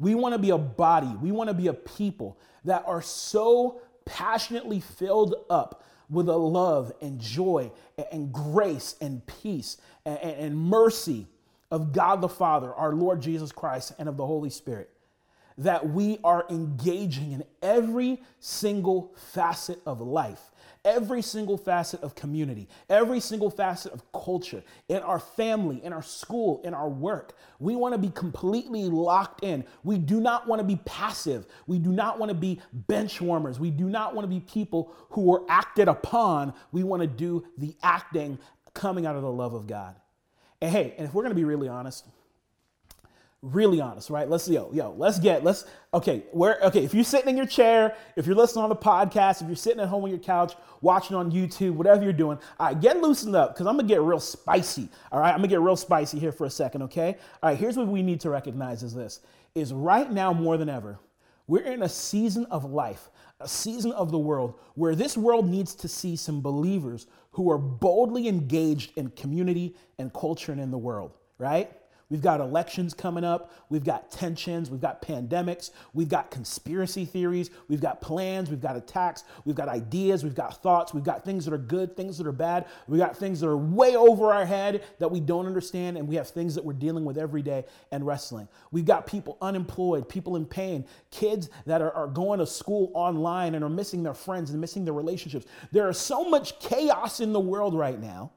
We 0.00 0.16
want 0.16 0.32
to 0.32 0.38
be 0.38 0.50
a 0.50 0.58
body, 0.58 1.14
we 1.20 1.30
want 1.30 1.48
to 1.48 1.54
be 1.54 1.68
a 1.68 1.72
people 1.72 2.36
that 2.64 2.82
are 2.86 3.00
so 3.00 3.80
passionately 4.04 4.80
filled 4.80 5.34
up 5.50 5.84
with 6.08 6.28
a 6.28 6.36
love 6.36 6.92
and 7.00 7.20
joy 7.20 7.70
and 8.10 8.32
grace 8.32 8.96
and 9.00 9.24
peace 9.26 9.78
and, 10.04 10.56
mercy 10.56 11.26
of 11.70 11.92
God 11.92 12.20
the 12.20 12.28
Father, 12.28 12.72
our 12.74 12.94
Lord 12.94 13.22
Jesus 13.22 13.50
Christ, 13.50 13.94
and 13.98 14.08
of 14.08 14.16
the 14.16 14.26
Holy 14.26 14.50
Spirit. 14.50 14.90
That 15.58 15.88
we 15.88 16.18
are 16.22 16.44
engaging 16.50 17.32
in 17.32 17.44
every 17.62 18.20
single 18.40 19.14
facet 19.16 19.80
of 19.86 20.00
life 20.00 20.51
every 20.84 21.22
single 21.22 21.56
facet 21.56 22.02
of 22.02 22.14
community, 22.14 22.68
every 22.88 23.20
single 23.20 23.50
facet 23.50 23.92
of 23.92 24.02
culture, 24.12 24.62
in 24.88 24.98
our 24.98 25.18
family, 25.18 25.82
in 25.84 25.92
our 25.92 26.02
school, 26.02 26.60
in 26.64 26.74
our 26.74 26.88
work. 26.88 27.36
We 27.58 27.76
want 27.76 27.94
to 27.94 27.98
be 27.98 28.10
completely 28.10 28.84
locked 28.84 29.44
in. 29.44 29.64
We 29.84 29.98
do 29.98 30.20
not 30.20 30.48
want 30.48 30.60
to 30.60 30.66
be 30.66 30.80
passive. 30.84 31.46
We 31.66 31.78
do 31.78 31.90
not 31.90 32.18
want 32.18 32.30
to 32.30 32.34
be 32.34 32.60
bench 32.72 33.20
warmers. 33.20 33.60
We 33.60 33.70
do 33.70 33.88
not 33.88 34.14
want 34.14 34.24
to 34.24 34.28
be 34.28 34.40
people 34.40 34.92
who 35.10 35.32
are 35.34 35.42
acted 35.48 35.88
upon. 35.88 36.54
We 36.72 36.82
want 36.82 37.02
to 37.02 37.06
do 37.08 37.46
the 37.58 37.76
acting 37.82 38.38
coming 38.74 39.06
out 39.06 39.16
of 39.16 39.22
the 39.22 39.30
love 39.30 39.54
of 39.54 39.66
God. 39.66 39.94
And 40.60 40.70
hey, 40.70 40.94
and 40.96 41.06
if 41.06 41.14
we're 41.14 41.22
going 41.22 41.34
to 41.34 41.40
be 41.40 41.44
really 41.44 41.68
honest, 41.68 42.06
really 43.42 43.80
honest, 43.80 44.08
right? 44.08 44.28
Let's 44.28 44.48
yo, 44.48 44.70
yo, 44.72 44.94
let's 44.96 45.18
get, 45.18 45.42
let's 45.42 45.66
okay, 45.92 46.22
where 46.30 46.58
okay, 46.62 46.84
if 46.84 46.94
you're 46.94 47.04
sitting 47.04 47.28
in 47.28 47.36
your 47.36 47.46
chair, 47.46 47.96
if 48.16 48.24
you're 48.26 48.36
listening 48.36 48.62
on 48.62 48.68
the 48.68 48.76
podcast, 48.76 49.42
if 49.42 49.48
you're 49.48 49.56
sitting 49.56 49.80
at 49.80 49.88
home 49.88 50.04
on 50.04 50.10
your 50.10 50.20
couch, 50.20 50.54
watching 50.80 51.16
on 51.16 51.32
YouTube, 51.32 51.72
whatever 51.72 52.04
you're 52.04 52.12
doing, 52.12 52.38
all 52.60 52.68
right, 52.68 52.80
get 52.80 53.00
loosened 53.00 53.34
up 53.34 53.54
because 53.54 53.66
I'm 53.66 53.76
gonna 53.76 53.88
get 53.88 54.00
real 54.00 54.20
spicy. 54.20 54.88
All 55.10 55.18
right, 55.20 55.30
I'm 55.30 55.38
gonna 55.38 55.48
get 55.48 55.60
real 55.60 55.76
spicy 55.76 56.20
here 56.20 56.32
for 56.32 56.46
a 56.46 56.50
second, 56.50 56.82
okay? 56.82 57.16
All 57.42 57.50
right, 57.50 57.58
here's 57.58 57.76
what 57.76 57.88
we 57.88 58.00
need 58.00 58.20
to 58.20 58.30
recognize 58.30 58.82
is 58.82 58.94
this 58.94 59.20
is 59.54 59.72
right 59.72 60.10
now 60.10 60.32
more 60.32 60.56
than 60.56 60.68
ever, 60.68 60.98
we're 61.46 61.64
in 61.64 61.82
a 61.82 61.88
season 61.88 62.46
of 62.46 62.64
life, 62.64 63.10
a 63.40 63.48
season 63.48 63.92
of 63.92 64.12
the 64.12 64.18
world 64.18 64.54
where 64.74 64.94
this 64.94 65.16
world 65.16 65.48
needs 65.48 65.74
to 65.74 65.88
see 65.88 66.14
some 66.14 66.40
believers 66.40 67.08
who 67.32 67.50
are 67.50 67.58
boldly 67.58 68.28
engaged 68.28 68.92
in 68.96 69.10
community 69.10 69.74
and 69.98 70.12
culture 70.14 70.52
and 70.52 70.60
in 70.60 70.70
the 70.70 70.78
world, 70.78 71.12
right? 71.38 71.72
We've 72.12 72.20
got 72.20 72.40
elections 72.42 72.92
coming 72.92 73.24
up. 73.24 73.50
We've 73.70 73.82
got 73.82 74.10
tensions. 74.10 74.68
We've 74.68 74.82
got 74.82 75.00
pandemics. 75.00 75.70
We've 75.94 76.10
got 76.10 76.30
conspiracy 76.30 77.06
theories. 77.06 77.48
We've 77.68 77.80
got 77.80 78.02
plans. 78.02 78.50
We've 78.50 78.60
got 78.60 78.76
attacks. 78.76 79.24
We've 79.46 79.56
got 79.56 79.70
ideas. 79.70 80.22
We've 80.22 80.34
got 80.34 80.62
thoughts. 80.62 80.92
We've 80.92 81.02
got 81.02 81.24
things 81.24 81.46
that 81.46 81.54
are 81.54 81.58
good, 81.58 81.96
things 81.96 82.18
that 82.18 82.26
are 82.26 82.32
bad. 82.32 82.66
We've 82.86 83.00
got 83.00 83.16
things 83.16 83.40
that 83.40 83.48
are 83.48 83.56
way 83.56 83.96
over 83.96 84.30
our 84.30 84.44
head 84.44 84.84
that 84.98 85.10
we 85.10 85.20
don't 85.20 85.46
understand. 85.46 85.96
And 85.96 86.06
we 86.06 86.16
have 86.16 86.28
things 86.28 86.54
that 86.54 86.62
we're 86.62 86.74
dealing 86.74 87.06
with 87.06 87.16
every 87.16 87.40
day 87.40 87.64
and 87.92 88.06
wrestling. 88.06 88.46
We've 88.72 88.84
got 88.84 89.06
people 89.06 89.38
unemployed, 89.40 90.06
people 90.06 90.36
in 90.36 90.44
pain, 90.44 90.84
kids 91.10 91.48
that 91.64 91.80
are, 91.80 91.92
are 91.92 92.08
going 92.08 92.40
to 92.40 92.46
school 92.46 92.90
online 92.92 93.54
and 93.54 93.64
are 93.64 93.70
missing 93.70 94.02
their 94.02 94.12
friends 94.12 94.50
and 94.50 94.60
missing 94.60 94.84
their 94.84 94.92
relationships. 94.92 95.46
There 95.70 95.88
is 95.88 95.96
so 95.96 96.28
much 96.28 96.60
chaos 96.60 97.20
in 97.20 97.32
the 97.32 97.40
world 97.40 97.72
right 97.72 97.98
now 97.98 98.32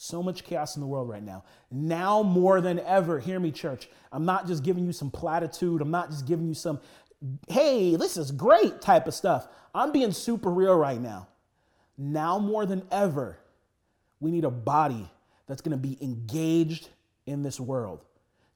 so 0.00 0.22
much 0.22 0.44
chaos 0.44 0.76
in 0.76 0.80
the 0.80 0.86
world 0.86 1.08
right 1.08 1.22
now. 1.22 1.42
Now 1.72 2.22
more 2.22 2.60
than 2.60 2.78
ever, 2.80 3.18
hear 3.18 3.40
me, 3.40 3.50
church. 3.50 3.88
I'm 4.12 4.24
not 4.24 4.46
just 4.46 4.62
giving 4.62 4.86
you 4.86 4.92
some 4.92 5.10
platitude. 5.10 5.82
I'm 5.82 5.90
not 5.90 6.10
just 6.10 6.24
giving 6.24 6.46
you 6.46 6.54
some, 6.54 6.80
hey, 7.48 7.96
this 7.96 8.16
is 8.16 8.30
great 8.30 8.80
type 8.80 9.08
of 9.08 9.14
stuff. 9.14 9.48
I'm 9.74 9.90
being 9.90 10.12
super 10.12 10.50
real 10.50 10.76
right 10.76 11.00
now. 11.00 11.26
Now 11.98 12.38
more 12.38 12.64
than 12.64 12.84
ever, 12.92 13.40
we 14.20 14.30
need 14.30 14.44
a 14.44 14.50
body 14.50 15.10
that's 15.48 15.62
going 15.62 15.72
to 15.72 15.76
be 15.76 15.98
engaged 16.00 16.88
in 17.26 17.42
this 17.42 17.58
world. 17.58 18.04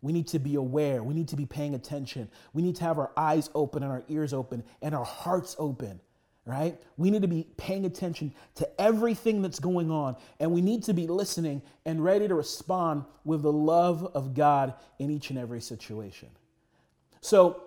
We 0.01 0.13
need 0.13 0.29
to 0.29 0.39
be 0.39 0.55
aware. 0.55 1.03
We 1.03 1.13
need 1.13 1.29
to 1.29 1.37
be 1.37 1.47
paying 1.47 1.75
attention. 1.75 2.31
We 2.53 2.63
need 2.63 2.77
to 2.77 2.85
have 2.85 3.01
our 3.01 3.11
eyes 3.17 3.51
open 3.53 3.83
and 3.83 3.91
our 3.91 4.05
ears 4.09 4.33
open 4.33 4.63
and 4.81 4.95
our 4.95 5.05
hearts 5.05 5.57
open 5.59 6.01
right? 6.45 6.81
We 6.97 7.11
need 7.11 7.23
to 7.23 7.29
be 7.29 7.47
paying 7.57 7.85
attention 7.85 8.35
to 8.57 8.81
everything 8.81 9.43
that's 9.43 9.61
going 9.61 9.91
on, 9.91 10.17
and 10.41 10.51
we 10.51 10.61
need 10.61 10.83
to 10.85 10.95
be 10.95 11.07
listening 11.07 11.63
and 11.85 12.03
ready 12.03 12.27
to 12.27 12.35
respond 12.35 13.05
with 13.25 13.43
the 13.43 13.53
love 13.53 14.11
of 14.15 14.35
God 14.35 14.75
in 14.99 15.11
each 15.11 15.31
and 15.31 15.39
every 15.39 15.61
situation. 15.61 16.29
So, 17.21 17.63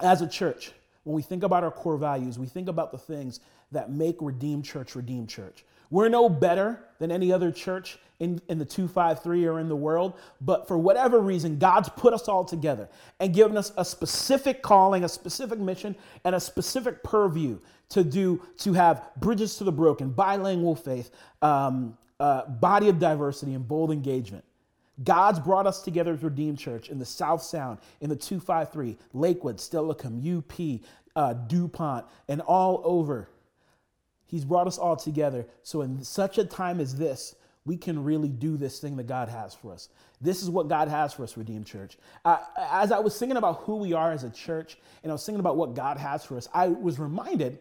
as 0.00 0.22
a 0.22 0.28
church, 0.28 0.72
when 1.04 1.16
we 1.16 1.22
think 1.22 1.42
about 1.42 1.64
our 1.64 1.70
core 1.70 1.96
values, 1.96 2.38
we 2.38 2.46
think 2.46 2.68
about 2.68 2.92
the 2.92 2.98
things 2.98 3.40
that 3.72 3.90
make 3.90 4.16
Redeemed 4.20 4.64
Church 4.64 4.94
Redeemed 4.94 5.28
Church. 5.28 5.64
We're 5.90 6.08
no 6.08 6.28
better 6.28 6.80
than 6.98 7.10
any 7.10 7.32
other 7.32 7.50
church 7.52 7.98
in, 8.18 8.40
in 8.48 8.58
the 8.58 8.64
253 8.64 9.46
or 9.46 9.60
in 9.60 9.68
the 9.68 9.76
world, 9.76 10.14
but 10.40 10.66
for 10.66 10.78
whatever 10.78 11.20
reason, 11.20 11.58
God's 11.58 11.88
put 11.90 12.14
us 12.14 12.28
all 12.28 12.44
together 12.44 12.88
and 13.20 13.34
given 13.34 13.56
us 13.56 13.72
a 13.76 13.84
specific 13.84 14.62
calling, 14.62 15.04
a 15.04 15.08
specific 15.08 15.58
mission, 15.58 15.94
and 16.24 16.34
a 16.34 16.40
specific 16.40 17.02
purview 17.02 17.58
to 17.90 18.02
do, 18.02 18.42
to 18.58 18.72
have 18.72 19.10
bridges 19.16 19.56
to 19.58 19.64
the 19.64 19.72
broken, 19.72 20.10
bilingual 20.10 20.74
faith, 20.74 21.10
um, 21.42 21.96
uh, 22.18 22.46
body 22.46 22.88
of 22.88 22.98
diversity, 22.98 23.54
and 23.54 23.68
bold 23.68 23.92
engagement. 23.92 24.44
God's 25.04 25.38
brought 25.38 25.66
us 25.66 25.82
together 25.82 26.14
as 26.14 26.22
Redeemed 26.22 26.58
Church 26.58 26.88
in 26.88 26.98
the 26.98 27.04
South 27.04 27.42
Sound, 27.42 27.78
in 28.00 28.08
the 28.08 28.16
253, 28.16 28.96
Lakewood, 29.12 29.58
Steilacoom, 29.58 30.38
UP, 30.38 30.80
uh, 31.14 31.34
DuPont, 31.34 32.06
and 32.28 32.40
all 32.40 32.80
over. 32.82 33.28
He's 34.26 34.44
brought 34.44 34.66
us 34.66 34.78
all 34.78 34.96
together. 34.96 35.46
So, 35.62 35.82
in 35.82 36.02
such 36.02 36.38
a 36.38 36.44
time 36.44 36.80
as 36.80 36.96
this, 36.96 37.34
we 37.64 37.76
can 37.76 38.04
really 38.04 38.28
do 38.28 38.56
this 38.56 38.78
thing 38.78 38.96
that 38.96 39.06
God 39.06 39.28
has 39.28 39.54
for 39.54 39.72
us. 39.72 39.88
This 40.20 40.42
is 40.42 40.48
what 40.48 40.68
God 40.68 40.88
has 40.88 41.12
for 41.12 41.24
us, 41.24 41.36
Redeemed 41.36 41.66
Church. 41.66 41.98
Uh, 42.24 42.38
as 42.56 42.92
I 42.92 43.00
was 43.00 43.18
thinking 43.18 43.36
about 43.36 43.60
who 43.60 43.76
we 43.76 43.92
are 43.92 44.12
as 44.12 44.24
a 44.24 44.30
church, 44.30 44.78
and 45.02 45.10
I 45.10 45.14
was 45.14 45.26
thinking 45.26 45.40
about 45.40 45.56
what 45.56 45.74
God 45.74 45.98
has 45.98 46.24
for 46.24 46.36
us, 46.36 46.48
I 46.54 46.68
was 46.68 46.98
reminded 46.98 47.58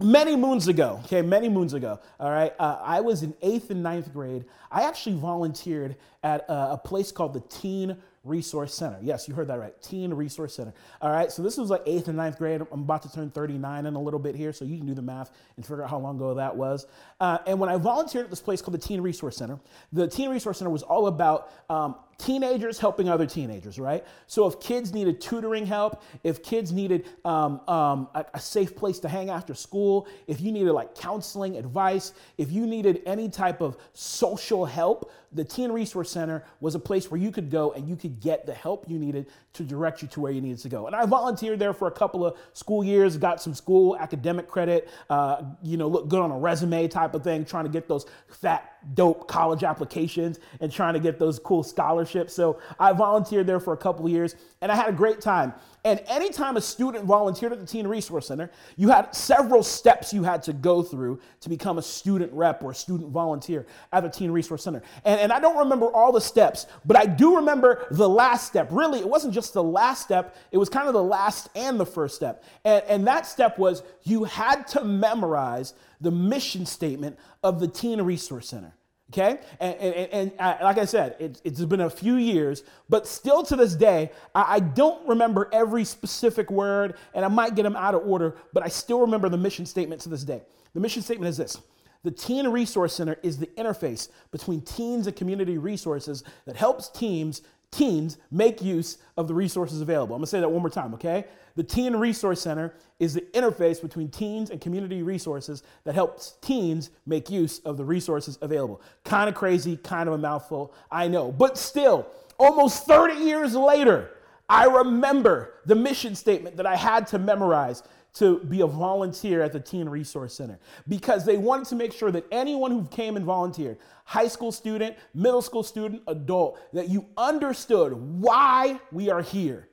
many 0.00 0.36
moons 0.36 0.68
ago, 0.68 1.00
okay, 1.04 1.22
many 1.22 1.48
moons 1.48 1.74
ago, 1.74 2.00
all 2.18 2.30
right, 2.30 2.52
uh, 2.58 2.78
I 2.82 3.00
was 3.00 3.22
in 3.22 3.34
eighth 3.42 3.70
and 3.70 3.82
ninth 3.82 4.12
grade. 4.12 4.44
I 4.70 4.82
actually 4.82 5.16
volunteered 5.16 5.96
at 6.22 6.48
a, 6.48 6.72
a 6.72 6.78
place 6.78 7.12
called 7.12 7.34
the 7.34 7.40
Teen 7.40 7.96
Resource 8.24 8.72
Center. 8.72 8.98
Yes, 9.02 9.26
you 9.26 9.34
heard 9.34 9.48
that 9.48 9.58
right. 9.58 9.74
Teen 9.82 10.14
Resource 10.14 10.54
Center. 10.54 10.72
All 11.00 11.10
right, 11.10 11.30
so 11.32 11.42
this 11.42 11.56
was 11.56 11.70
like 11.70 11.82
eighth 11.86 12.06
and 12.08 12.16
ninth 12.16 12.38
grade. 12.38 12.60
I'm 12.70 12.82
about 12.82 13.02
to 13.02 13.12
turn 13.12 13.30
39 13.30 13.86
in 13.86 13.94
a 13.94 14.00
little 14.00 14.20
bit 14.20 14.36
here, 14.36 14.52
so 14.52 14.64
you 14.64 14.76
can 14.76 14.86
do 14.86 14.94
the 14.94 15.02
math 15.02 15.32
and 15.56 15.64
figure 15.64 15.82
out 15.82 15.90
how 15.90 15.98
long 15.98 16.16
ago 16.16 16.34
that 16.34 16.56
was. 16.56 16.86
Uh, 17.22 17.38
and 17.46 17.60
when 17.60 17.70
I 17.70 17.76
volunteered 17.76 18.24
at 18.24 18.30
this 18.30 18.40
place 18.40 18.60
called 18.60 18.74
the 18.74 18.84
Teen 18.84 19.00
Resource 19.00 19.36
Center, 19.36 19.60
the 19.92 20.08
Teen 20.08 20.28
Resource 20.28 20.58
Center 20.58 20.72
was 20.72 20.82
all 20.82 21.06
about 21.06 21.52
um, 21.70 21.94
teenagers 22.18 22.78
helping 22.78 23.08
other 23.08 23.26
teenagers, 23.26 23.78
right? 23.78 24.04
So 24.26 24.46
if 24.46 24.60
kids 24.60 24.92
needed 24.92 25.20
tutoring 25.20 25.66
help, 25.66 26.02
if 26.24 26.42
kids 26.42 26.72
needed 26.72 27.06
um, 27.24 27.60
um, 27.68 28.08
a, 28.14 28.24
a, 28.34 28.40
safe 28.40 28.76
place 28.76 28.98
to 29.00 29.08
hang 29.08 29.30
after 29.30 29.54
school, 29.54 30.06
if 30.26 30.40
you 30.40 30.52
needed 30.52 30.72
like 30.72 30.94
counseling, 30.94 31.56
advice, 31.56 32.12
if 32.38 32.50
you 32.50 32.66
needed 32.66 33.02
any 33.06 33.28
type 33.28 33.60
of 33.60 33.76
social 33.92 34.64
help, 34.64 35.12
the 35.34 35.44
Teen 35.44 35.72
Resource 35.72 36.10
Center 36.10 36.44
was 36.60 36.74
a 36.74 36.78
place 36.78 37.10
where 37.10 37.18
you 37.18 37.32
could 37.32 37.50
go 37.50 37.72
and 37.72 37.88
you 37.88 37.96
could 37.96 38.20
get 38.20 38.44
the 38.44 38.52
help 38.52 38.84
you 38.88 38.98
needed 38.98 39.26
to 39.54 39.62
direct 39.62 40.02
you 40.02 40.08
to 40.08 40.20
where 40.20 40.30
you 40.30 40.40
needed 40.40 40.58
to 40.58 40.68
go. 40.68 40.86
And 40.86 40.94
I 40.94 41.06
volunteered 41.06 41.58
there 41.58 41.72
for 41.72 41.88
a 41.88 41.92
couple 41.92 42.24
of 42.26 42.36
school 42.52 42.84
years, 42.84 43.16
got 43.16 43.40
some 43.40 43.54
school 43.54 43.96
academic 43.96 44.46
credit, 44.46 44.88
uh, 45.08 45.42
you 45.62 45.76
know, 45.76 45.88
look 45.88 46.08
good 46.08 46.20
on 46.20 46.30
a 46.30 46.38
resume 46.38 46.86
type 46.88 47.11
of 47.14 47.24
thing, 47.24 47.44
trying 47.44 47.64
to 47.64 47.70
get 47.70 47.88
those 47.88 48.06
fat, 48.28 48.72
dope 48.94 49.28
college 49.28 49.64
applications 49.64 50.38
and 50.60 50.72
trying 50.72 50.94
to 50.94 51.00
get 51.00 51.18
those 51.18 51.38
cool 51.38 51.62
scholarships. 51.62 52.34
So 52.34 52.58
I 52.78 52.92
volunteered 52.92 53.46
there 53.46 53.60
for 53.60 53.72
a 53.72 53.76
couple 53.76 54.08
years 54.08 54.34
and 54.60 54.70
I 54.70 54.76
had 54.76 54.88
a 54.88 54.92
great 54.92 55.20
time. 55.20 55.54
And 55.84 56.00
anytime 56.06 56.56
a 56.56 56.60
student 56.60 57.04
volunteered 57.04 57.52
at 57.52 57.58
the 57.58 57.66
Teen 57.66 57.88
Resource 57.88 58.28
Center, 58.28 58.50
you 58.76 58.90
had 58.90 59.12
several 59.14 59.64
steps 59.64 60.12
you 60.12 60.22
had 60.22 60.42
to 60.44 60.52
go 60.52 60.80
through 60.82 61.20
to 61.40 61.48
become 61.48 61.78
a 61.78 61.82
student 61.82 62.32
rep 62.32 62.62
or 62.62 62.72
student 62.72 63.10
volunteer 63.10 63.66
at 63.92 64.04
the 64.04 64.08
Teen 64.08 64.30
Resource 64.30 64.62
Center. 64.62 64.82
And, 65.04 65.20
and 65.20 65.32
I 65.32 65.40
don't 65.40 65.58
remember 65.58 65.86
all 65.86 66.12
the 66.12 66.20
steps, 66.20 66.66
but 66.84 66.96
I 66.96 67.06
do 67.06 67.36
remember 67.36 67.86
the 67.90 68.08
last 68.08 68.46
step. 68.46 68.68
Really, 68.70 69.00
it 69.00 69.08
wasn't 69.08 69.34
just 69.34 69.54
the 69.54 69.62
last 69.62 70.02
step, 70.02 70.36
it 70.52 70.58
was 70.58 70.68
kind 70.68 70.86
of 70.86 70.94
the 70.94 71.02
last 71.02 71.48
and 71.56 71.80
the 71.80 71.86
first 71.86 72.14
step. 72.14 72.44
And, 72.64 72.84
and 72.88 73.06
that 73.08 73.26
step 73.26 73.58
was 73.58 73.82
you 74.04 74.22
had 74.22 74.68
to 74.68 74.84
memorize 74.84 75.74
the 76.02 76.10
mission 76.10 76.66
statement 76.66 77.18
of 77.42 77.60
the 77.60 77.68
Teen 77.68 78.00
Resource 78.02 78.48
Center. 78.48 78.74
Okay? 79.12 79.40
And, 79.60 79.74
and, 79.76 80.10
and 80.12 80.32
uh, 80.38 80.56
like 80.62 80.78
I 80.78 80.86
said, 80.86 81.16
it, 81.18 81.40
it's 81.44 81.62
been 81.64 81.82
a 81.82 81.90
few 81.90 82.16
years, 82.16 82.62
but 82.88 83.06
still 83.06 83.42
to 83.42 83.56
this 83.56 83.74
day, 83.74 84.10
I, 84.34 84.54
I, 84.54 84.60
don't 84.60 85.06
remember 85.06 85.50
every 85.52 85.84
specific 85.84 86.50
word, 86.50 86.94
and 87.12 87.22
I 87.22 87.28
might 87.28 87.54
get 87.54 87.64
them 87.64 87.76
out 87.76 87.94
of 87.94 88.06
order, 88.06 88.36
but 88.54 88.62
I 88.62 88.68
still 88.68 89.00
remember 89.00 89.28
the 89.28 89.36
mission 89.36 89.66
statement 89.66 90.00
to 90.02 90.08
this 90.08 90.24
day. 90.24 90.40
The 90.72 90.80
mission 90.80 91.02
statement 91.02 91.28
is 91.28 91.36
this 91.36 91.58
The 92.04 92.10
Teen 92.10 92.48
Resource 92.48 92.94
Center 92.94 93.18
is 93.22 93.36
the 93.36 93.48
interface 93.48 94.08
between 94.30 94.62
teens 94.62 95.06
and 95.06 95.14
community 95.14 95.58
resources 95.58 96.24
that 96.46 96.56
helps 96.56 96.88
teams 96.88 97.42
teens 97.72 98.18
make 98.30 98.62
use 98.62 98.98
of 99.16 99.26
the 99.26 99.34
resources 99.34 99.80
available. 99.80 100.14
I'm 100.14 100.20
gonna 100.20 100.26
say 100.28 100.40
that 100.40 100.48
one 100.48 100.60
more 100.62 100.70
time, 100.70 100.94
okay? 100.94 101.24
The 101.56 101.64
Teen 101.64 101.96
Resource 101.96 102.40
Center 102.40 102.74
is 102.98 103.14
the 103.14 103.22
interface 103.32 103.82
between 103.82 104.08
teens 104.08 104.50
and 104.50 104.60
community 104.60 105.02
resources 105.02 105.62
that 105.84 105.94
helps 105.94 106.36
teens 106.40 106.90
make 107.04 107.30
use 107.30 107.58
of 107.60 107.76
the 107.76 107.84
resources 107.84 108.38
available. 108.40 108.80
Kind 109.04 109.28
of 109.28 109.34
crazy, 109.34 109.76
kind 109.78 110.08
of 110.08 110.14
a 110.14 110.18
mouthful, 110.18 110.72
I 110.90 111.08
know. 111.08 111.32
But 111.32 111.58
still, 111.58 112.06
almost 112.38 112.86
30 112.86 113.14
years 113.24 113.54
later, 113.54 114.10
I 114.48 114.66
remember 114.66 115.54
the 115.66 115.74
mission 115.74 116.14
statement 116.14 116.56
that 116.56 116.66
I 116.66 116.76
had 116.76 117.06
to 117.08 117.18
memorize 117.18 117.82
to 118.14 118.40
be 118.40 118.60
a 118.60 118.66
volunteer 118.66 119.42
at 119.42 119.52
the 119.52 119.60
Teen 119.60 119.88
Resource 119.88 120.34
Center 120.34 120.58
because 120.86 121.24
they 121.24 121.38
wanted 121.38 121.66
to 121.68 121.76
make 121.76 121.92
sure 121.92 122.10
that 122.10 122.26
anyone 122.30 122.70
who 122.70 122.86
came 122.88 123.16
and 123.16 123.24
volunteered, 123.24 123.78
high 124.04 124.28
school 124.28 124.52
student, 124.52 124.96
middle 125.14 125.40
school 125.40 125.62
student, 125.62 126.02
adult, 126.06 126.58
that 126.74 126.88
you 126.88 127.06
understood 127.16 127.94
why 127.94 128.78
we 128.90 129.08
are 129.10 129.22
here. 129.22 129.68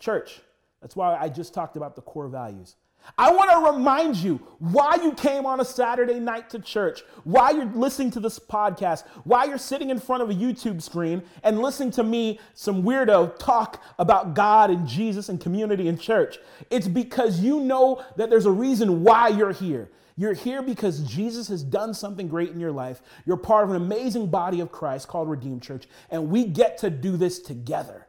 Church, 0.00 0.40
that's 0.80 0.96
why 0.96 1.16
I 1.16 1.28
just 1.28 1.54
talked 1.54 1.76
about 1.76 1.94
the 1.94 2.02
core 2.02 2.28
values. 2.28 2.76
I 3.18 3.32
want 3.32 3.50
to 3.50 3.72
remind 3.72 4.16
you 4.16 4.36
why 4.58 4.96
you 4.96 5.12
came 5.12 5.46
on 5.46 5.60
a 5.60 5.64
Saturday 5.64 6.20
night 6.20 6.50
to 6.50 6.58
church, 6.58 7.02
why 7.24 7.50
you're 7.50 7.66
listening 7.66 8.10
to 8.12 8.20
this 8.20 8.38
podcast, 8.38 9.06
why 9.24 9.44
you're 9.44 9.58
sitting 9.58 9.90
in 9.90 9.98
front 9.98 10.22
of 10.22 10.30
a 10.30 10.34
YouTube 10.34 10.80
screen 10.82 11.22
and 11.42 11.60
listening 11.60 11.90
to 11.92 12.02
me, 12.02 12.38
some 12.54 12.82
weirdo, 12.82 13.38
talk 13.38 13.82
about 13.98 14.34
God 14.34 14.70
and 14.70 14.86
Jesus 14.86 15.28
and 15.28 15.40
community 15.40 15.88
and 15.88 16.00
church. 16.00 16.38
It's 16.70 16.88
because 16.88 17.40
you 17.40 17.60
know 17.60 18.04
that 18.16 18.30
there's 18.30 18.46
a 18.46 18.50
reason 18.50 19.02
why 19.02 19.28
you're 19.28 19.52
here. 19.52 19.90
You're 20.16 20.34
here 20.34 20.60
because 20.60 21.00
Jesus 21.00 21.48
has 21.48 21.62
done 21.62 21.94
something 21.94 22.28
great 22.28 22.50
in 22.50 22.60
your 22.60 22.72
life. 22.72 23.00
You're 23.24 23.38
part 23.38 23.64
of 23.64 23.70
an 23.70 23.76
amazing 23.76 24.26
body 24.26 24.60
of 24.60 24.70
Christ 24.70 25.08
called 25.08 25.30
Redeemed 25.30 25.62
Church, 25.62 25.88
and 26.10 26.28
we 26.28 26.44
get 26.44 26.78
to 26.78 26.90
do 26.90 27.16
this 27.16 27.38
together. 27.38 28.06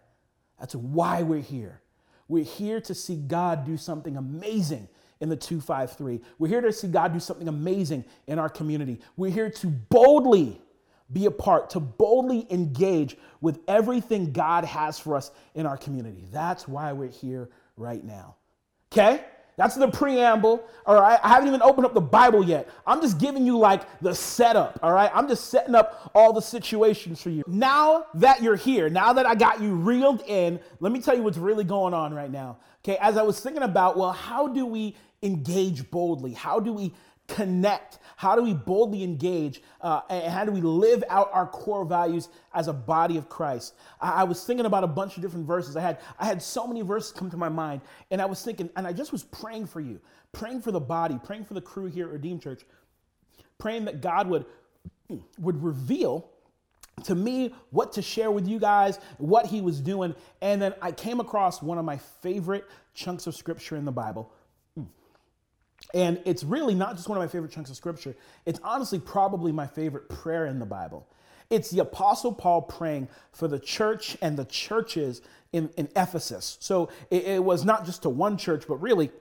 That's 0.59 0.75
why 0.75 1.23
we're 1.23 1.39
here. 1.39 1.81
We're 2.31 2.45
here 2.45 2.79
to 2.79 2.95
see 2.95 3.17
God 3.17 3.65
do 3.65 3.75
something 3.75 4.15
amazing 4.15 4.87
in 5.19 5.27
the 5.27 5.35
253. 5.35 6.21
We're 6.39 6.47
here 6.47 6.61
to 6.61 6.71
see 6.71 6.87
God 6.87 7.11
do 7.11 7.19
something 7.19 7.49
amazing 7.49 8.05
in 8.25 8.39
our 8.39 8.47
community. 8.47 9.01
We're 9.17 9.31
here 9.31 9.49
to 9.49 9.67
boldly 9.67 10.61
be 11.11 11.25
a 11.25 11.31
part, 11.31 11.71
to 11.71 11.81
boldly 11.81 12.47
engage 12.49 13.17
with 13.41 13.59
everything 13.67 14.31
God 14.31 14.63
has 14.63 14.97
for 14.97 15.17
us 15.17 15.31
in 15.55 15.65
our 15.65 15.75
community. 15.75 16.23
That's 16.31 16.69
why 16.69 16.93
we're 16.93 17.09
here 17.09 17.49
right 17.75 18.01
now. 18.01 18.35
Okay? 18.93 19.25
That's 19.61 19.75
the 19.75 19.89
preamble, 19.89 20.63
all 20.87 20.99
right? 20.99 21.19
I 21.21 21.29
haven't 21.29 21.47
even 21.47 21.61
opened 21.61 21.85
up 21.85 21.93
the 21.93 22.01
Bible 22.01 22.43
yet. 22.43 22.67
I'm 22.87 22.99
just 22.99 23.19
giving 23.19 23.45
you 23.45 23.59
like 23.59 23.83
the 24.01 24.15
setup, 24.15 24.79
all 24.81 24.91
right? 24.91 25.11
I'm 25.13 25.27
just 25.27 25.51
setting 25.51 25.75
up 25.75 26.09
all 26.15 26.33
the 26.33 26.41
situations 26.41 27.21
for 27.21 27.29
you. 27.29 27.43
Now 27.45 28.07
that 28.15 28.41
you're 28.41 28.55
here, 28.55 28.89
now 28.89 29.13
that 29.13 29.27
I 29.27 29.35
got 29.35 29.61
you 29.61 29.75
reeled 29.75 30.23
in, 30.25 30.59
let 30.79 30.91
me 30.91 30.99
tell 30.99 31.15
you 31.15 31.21
what's 31.21 31.37
really 31.37 31.63
going 31.63 31.93
on 31.93 32.11
right 32.11 32.31
now. 32.31 32.57
Okay, 32.83 32.97
as 32.97 33.17
I 33.17 33.21
was 33.21 33.39
thinking 33.39 33.61
about, 33.61 33.97
well, 33.97 34.13
how 34.13 34.47
do 34.47 34.65
we 34.65 34.95
engage 35.21 35.91
boldly? 35.91 36.33
How 36.33 36.59
do 36.59 36.73
we 36.73 36.91
connect? 37.27 37.99
How 38.17 38.35
do 38.35 38.43
we 38.43 38.53
boldly 38.53 39.03
engage? 39.03 39.61
Uh, 39.79 40.01
and 40.09 40.31
how 40.31 40.45
do 40.45 40.51
we 40.51 40.61
live 40.61 41.03
out 41.09 41.29
our 41.33 41.47
core 41.47 41.85
values 41.85 42.29
as 42.53 42.67
a 42.67 42.73
body 42.73 43.17
of 43.17 43.29
Christ? 43.29 43.73
I, 43.99 44.21
I, 44.21 44.23
was 44.23 44.43
thinking 44.43 44.65
about 44.65 44.83
a 44.83 44.87
bunch 44.87 45.15
of 45.15 45.21
different 45.21 45.47
verses. 45.47 45.75
I 45.75 45.81
had 45.81 45.99
I 46.19 46.25
had 46.25 46.41
so 46.41 46.67
many 46.67 46.81
verses 46.81 47.11
come 47.11 47.29
to 47.31 47.37
my 47.37 47.49
mind, 47.49 47.81
and 48.11 48.21
I 48.21 48.25
was 48.25 48.43
thinking, 48.43 48.69
and 48.75 48.85
I 48.85 48.93
just 48.93 49.11
was 49.11 49.23
praying 49.23 49.67
for 49.67 49.79
you, 49.79 49.99
praying 50.31 50.61
for 50.61 50.71
the 50.71 50.79
body, 50.79 51.19
praying 51.23 51.45
for 51.45 51.53
the 51.53 51.61
crew 51.61 51.85
here 51.85 52.05
at 52.07 52.11
Redeem 52.11 52.39
Church, 52.39 52.63
praying 53.57 53.85
that 53.85 54.01
God 54.01 54.27
would 54.27 54.45
would 55.39 55.61
reveal 55.61 56.29
to 57.03 57.15
me 57.15 57.53
what 57.71 57.93
to 57.93 58.01
share 58.01 58.31
with 58.31 58.47
you 58.47 58.59
guys, 58.59 58.99
what 59.17 59.45
he 59.45 59.61
was 59.61 59.81
doing. 59.81 60.15
And 60.41 60.61
then 60.61 60.73
I 60.81 60.91
came 60.91 61.19
across 61.19 61.61
one 61.61 61.77
of 61.77 61.85
my 61.85 61.97
favorite 61.97 62.65
chunks 62.93 63.27
of 63.27 63.35
scripture 63.35 63.75
in 63.75 63.85
the 63.85 63.91
Bible, 63.91 64.31
and 65.93 66.21
it's 66.25 66.43
really 66.43 66.75
not 66.75 66.95
just 66.95 67.09
one 67.09 67.17
of 67.17 67.21
my 67.21 67.27
favorite 67.27 67.51
chunks 67.51 67.69
of 67.69 67.75
scripture, 67.75 68.15
it's 68.45 68.59
honestly 68.63 68.99
probably 68.99 69.51
my 69.51 69.67
favorite 69.67 70.09
prayer 70.09 70.45
in 70.45 70.59
the 70.59 70.65
Bible. 70.65 71.07
It's 71.49 71.69
the 71.69 71.79
Apostle 71.79 72.33
Paul 72.33 72.61
praying 72.61 73.09
for 73.33 73.47
the 73.47 73.59
church 73.59 74.17
and 74.21 74.37
the 74.37 74.45
churches 74.45 75.21
in, 75.51 75.69
in 75.75 75.89
Ephesus. 75.95 76.57
So 76.61 76.89
it, 77.09 77.25
it 77.25 77.43
was 77.43 77.65
not 77.65 77.85
just 77.85 78.03
to 78.03 78.09
one 78.09 78.37
church, 78.37 78.63
but 78.67 78.81
really 78.81 79.11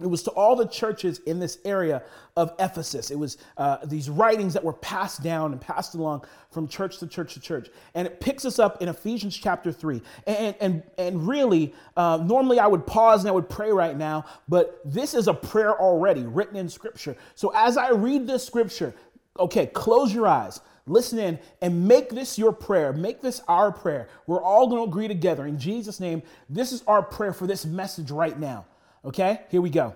it 0.00 0.08
was 0.08 0.24
to 0.24 0.32
all 0.32 0.56
the 0.56 0.66
churches 0.66 1.20
in 1.20 1.38
this 1.38 1.58
area 1.64 2.02
of 2.36 2.52
Ephesus. 2.58 3.12
It 3.12 3.18
was 3.18 3.38
uh, 3.56 3.78
these 3.84 4.10
writings 4.10 4.52
that 4.54 4.64
were 4.64 4.72
passed 4.72 5.22
down 5.22 5.52
and 5.52 5.60
passed 5.60 5.94
along 5.94 6.24
from 6.50 6.66
church 6.66 6.98
to 6.98 7.06
church 7.06 7.34
to 7.34 7.40
church. 7.40 7.68
And 7.94 8.04
it 8.08 8.20
picks 8.20 8.44
us 8.44 8.58
up 8.58 8.82
in 8.82 8.88
Ephesians 8.88 9.36
chapter 9.36 9.70
3. 9.70 10.02
And, 10.26 10.56
and, 10.60 10.82
and 10.98 11.28
really, 11.28 11.74
uh, 11.96 12.18
normally 12.24 12.58
I 12.58 12.66
would 12.66 12.86
pause 12.88 13.20
and 13.20 13.28
I 13.28 13.32
would 13.32 13.48
pray 13.48 13.70
right 13.70 13.96
now, 13.96 14.24
but 14.48 14.80
this 14.84 15.14
is 15.14 15.28
a 15.28 15.34
prayer 15.34 15.80
already 15.80 16.22
written 16.22 16.56
in 16.56 16.68
scripture. 16.68 17.16
So 17.36 17.52
as 17.54 17.76
I 17.76 17.90
read 17.90 18.26
this 18.26 18.44
scripture, 18.44 18.96
okay, 19.38 19.66
close 19.66 20.12
your 20.12 20.26
eyes. 20.26 20.60
Listen 20.86 21.20
in 21.20 21.38
and 21.62 21.86
make 21.86 22.10
this 22.10 22.36
your 22.36 22.52
prayer. 22.52 22.92
Make 22.92 23.22
this 23.22 23.40
our 23.46 23.70
prayer. 23.70 24.08
We're 24.26 24.42
all 24.42 24.66
going 24.66 24.82
to 24.84 24.88
agree 24.90 25.08
together. 25.08 25.46
In 25.46 25.58
Jesus' 25.58 26.00
name, 26.00 26.22
this 26.50 26.72
is 26.72 26.82
our 26.88 27.00
prayer 27.02 27.32
for 27.32 27.46
this 27.46 27.64
message 27.64 28.10
right 28.10 28.38
now. 28.38 28.66
Okay, 29.04 29.40
here 29.50 29.60
we 29.60 29.70
go. 29.70 29.94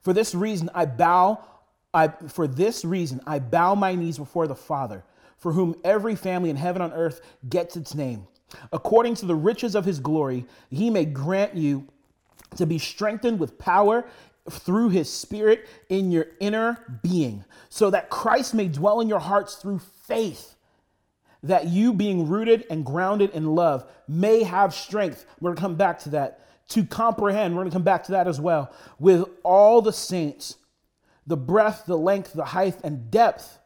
For 0.00 0.12
this 0.12 0.34
reason, 0.34 0.68
I 0.74 0.86
bow. 0.86 1.42
I, 1.94 2.08
for 2.08 2.46
this 2.46 2.84
reason, 2.84 3.20
I 3.26 3.38
bow 3.38 3.74
my 3.74 3.94
knees 3.94 4.18
before 4.18 4.46
the 4.46 4.54
Father, 4.54 5.04
for 5.38 5.52
whom 5.52 5.74
every 5.84 6.16
family 6.16 6.50
in 6.50 6.56
heaven 6.56 6.82
and 6.82 6.92
earth 6.94 7.20
gets 7.48 7.76
its 7.76 7.94
name. 7.94 8.26
According 8.72 9.14
to 9.16 9.26
the 9.26 9.34
riches 9.34 9.74
of 9.74 9.84
his 9.84 10.00
glory, 10.00 10.46
he 10.70 10.90
may 10.90 11.04
grant 11.04 11.54
you 11.54 11.86
to 12.56 12.66
be 12.66 12.78
strengthened 12.78 13.38
with 13.38 13.58
power 13.58 14.04
through 14.50 14.90
his 14.90 15.10
spirit 15.10 15.68
in 15.88 16.10
your 16.10 16.26
inner 16.40 16.98
being, 17.02 17.44
so 17.68 17.90
that 17.90 18.10
Christ 18.10 18.54
may 18.54 18.68
dwell 18.68 19.00
in 19.00 19.08
your 19.08 19.20
hearts 19.20 19.54
through 19.54 19.78
faith, 19.78 20.56
that 21.42 21.68
you, 21.68 21.92
being 21.92 22.28
rooted 22.28 22.66
and 22.68 22.84
grounded 22.84 23.30
in 23.30 23.54
love, 23.54 23.86
may 24.08 24.42
have 24.42 24.74
strength. 24.74 25.24
We're 25.40 25.50
going 25.50 25.56
to 25.56 25.62
come 25.62 25.74
back 25.76 25.98
to 26.00 26.10
that 26.10 26.40
to 26.68 26.84
comprehend, 26.84 27.54
we're 27.54 27.62
going 27.62 27.70
to 27.70 27.74
come 27.74 27.82
back 27.82 28.04
to 28.04 28.12
that 28.12 28.26
as 28.26 28.40
well, 28.40 28.72
with 28.98 29.24
all 29.42 29.82
the 29.82 29.92
saints, 29.92 30.56
the 31.26 31.36
breadth, 31.36 31.86
the 31.86 31.98
length, 31.98 32.32
the 32.32 32.44
height, 32.44 32.76
and 32.82 33.10
depth, 33.10 33.58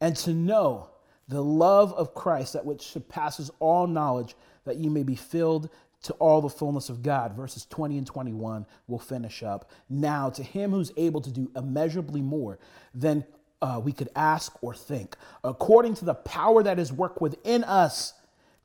and 0.00 0.16
to 0.16 0.32
know 0.32 0.90
the 1.28 1.42
love 1.42 1.92
of 1.94 2.14
Christ 2.14 2.52
that 2.52 2.66
which 2.66 2.82
surpasses 2.82 3.50
all 3.58 3.86
knowledge, 3.86 4.34
that 4.64 4.76
you 4.76 4.90
may 4.90 5.02
be 5.02 5.16
filled 5.16 5.70
to 6.02 6.12
all 6.14 6.42
the 6.42 6.50
fullness 6.50 6.90
of 6.90 7.02
God. 7.02 7.34
Verses 7.34 7.66
20 7.66 7.98
and 7.98 8.06
21 8.06 8.66
will 8.86 8.98
finish 8.98 9.42
up. 9.42 9.70
Now, 9.88 10.28
to 10.30 10.42
him 10.42 10.70
who's 10.70 10.92
able 10.96 11.22
to 11.22 11.30
do 11.30 11.50
immeasurably 11.56 12.20
more 12.20 12.58
than 12.94 13.24
uh, 13.62 13.80
we 13.82 13.92
could 13.92 14.10
ask 14.14 14.52
or 14.62 14.74
think, 14.74 15.16
according 15.42 15.94
to 15.94 16.04
the 16.04 16.14
power 16.14 16.62
that 16.62 16.78
is 16.78 16.92
work 16.92 17.22
within 17.22 17.64
us, 17.64 18.12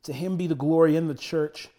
to 0.02 0.12
him 0.12 0.36
be 0.36 0.46
the 0.46 0.54
glory 0.54 0.96
in 0.96 1.08
the 1.08 1.14
church 1.14 1.70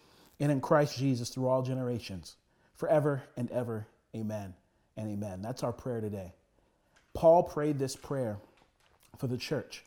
and 0.41 0.51
in 0.51 0.59
Christ 0.59 0.97
Jesus 0.97 1.29
through 1.29 1.47
all 1.47 1.61
generations, 1.61 2.35
forever 2.75 3.23
and 3.37 3.49
ever. 3.51 3.87
Amen 4.15 4.53
and 4.97 5.09
amen. 5.09 5.41
That's 5.41 5.63
our 5.63 5.71
prayer 5.71 6.01
today. 6.01 6.33
Paul 7.13 7.43
prayed 7.43 7.79
this 7.79 7.95
prayer 7.95 8.37
for 9.17 9.27
the 9.27 9.37
church 9.37 9.83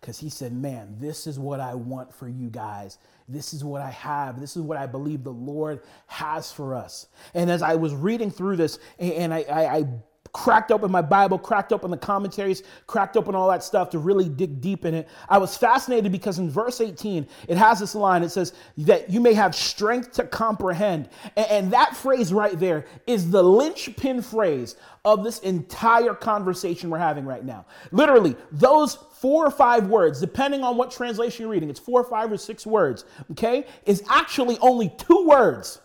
because 0.00 0.18
he 0.18 0.30
said, 0.30 0.52
Man, 0.52 0.96
this 1.00 1.26
is 1.26 1.38
what 1.38 1.58
I 1.60 1.74
want 1.74 2.14
for 2.14 2.28
you 2.28 2.48
guys. 2.48 2.98
This 3.28 3.52
is 3.52 3.64
what 3.64 3.82
I 3.82 3.90
have. 3.90 4.40
This 4.40 4.56
is 4.56 4.62
what 4.62 4.78
I 4.78 4.86
believe 4.86 5.24
the 5.24 5.32
Lord 5.32 5.80
has 6.06 6.52
for 6.52 6.74
us. 6.74 7.08
And 7.34 7.50
as 7.50 7.60
I 7.60 7.74
was 7.74 7.94
reading 7.94 8.30
through 8.30 8.56
this, 8.56 8.78
and 8.98 9.34
I, 9.34 9.40
I, 9.50 9.76
I 9.78 9.84
cracked 10.32 10.70
open 10.70 10.90
my 10.90 11.02
Bible, 11.02 11.38
cracked 11.38 11.72
open 11.72 11.90
the 11.90 11.96
commentaries, 11.96 12.62
cracked 12.86 13.16
open 13.16 13.34
all 13.34 13.48
that 13.48 13.62
stuff 13.62 13.90
to 13.90 13.98
really 13.98 14.28
dig 14.28 14.60
deep 14.60 14.84
in 14.84 14.94
it. 14.94 15.08
I 15.28 15.38
was 15.38 15.56
fascinated 15.56 16.12
because 16.12 16.38
in 16.38 16.50
verse 16.50 16.80
18, 16.80 17.26
it 17.48 17.56
has 17.56 17.80
this 17.80 17.94
line. 17.94 18.22
It 18.22 18.30
says 18.30 18.52
that 18.78 19.10
you 19.10 19.20
may 19.20 19.34
have 19.34 19.54
strength 19.54 20.12
to 20.12 20.24
comprehend. 20.24 21.08
And, 21.36 21.68
that 21.68 21.94
phrase 21.94 22.32
right 22.32 22.58
there 22.58 22.86
is 23.06 23.30
the 23.30 23.42
linchpin 23.42 24.22
phrase 24.22 24.76
of 25.04 25.22
this 25.22 25.38
entire 25.40 26.14
conversation 26.14 26.88
we're 26.88 26.98
having 26.98 27.26
right 27.26 27.44
now. 27.44 27.66
Literally, 27.92 28.36
those 28.50 28.94
four 28.94 29.46
or 29.46 29.50
five 29.50 29.88
words, 29.88 30.20
depending 30.20 30.62
on 30.62 30.76
what 30.76 30.90
translation 30.90 31.42
you're 31.42 31.52
reading, 31.52 31.68
it's 31.68 31.78
four 31.78 32.00
or 32.00 32.04
five 32.04 32.32
or 32.32 32.38
six 32.38 32.66
words, 32.66 33.04
okay, 33.32 33.66
is 33.84 34.02
actually 34.08 34.56
only 34.60 34.88
two 34.96 35.26
words. 35.26 35.80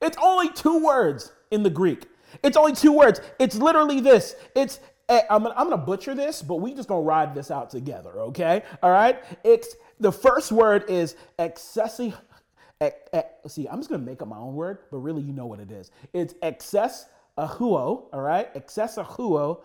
It's 0.00 0.16
only 0.22 0.50
two 0.52 0.84
words 0.84 1.32
in 1.50 1.62
the 1.62 1.70
Greek. 1.70 2.06
It's 2.42 2.56
only 2.56 2.74
two 2.74 2.92
words. 2.92 3.20
It's 3.38 3.56
literally 3.56 4.00
this. 4.00 4.36
It's 4.54 4.80
eh, 5.08 5.22
I'm 5.30 5.42
gonna, 5.42 5.54
I'm 5.56 5.70
gonna 5.70 5.82
butcher 5.82 6.14
this, 6.14 6.42
but 6.42 6.56
we 6.56 6.74
just 6.74 6.88
gonna 6.88 7.02
ride 7.02 7.34
this 7.34 7.50
out 7.50 7.70
together, 7.70 8.20
okay? 8.20 8.62
All 8.82 8.90
right. 8.90 9.22
It's 9.44 9.76
the 10.00 10.12
first 10.12 10.52
word 10.52 10.88
is 10.88 11.16
excessive. 11.38 12.18
see, 13.46 13.66
I'm 13.68 13.78
just 13.78 13.90
gonna 13.90 14.04
make 14.04 14.22
up 14.22 14.28
my 14.28 14.38
own 14.38 14.54
word, 14.54 14.78
but 14.90 14.98
really, 14.98 15.22
you 15.22 15.32
know 15.32 15.46
what 15.46 15.60
it 15.60 15.70
is. 15.70 15.90
It's 16.12 16.34
excess 16.42 17.06
ahuo. 17.38 18.04
All 18.12 18.20
right, 18.20 18.48
excess 18.54 18.96
ahuo. 18.96 19.60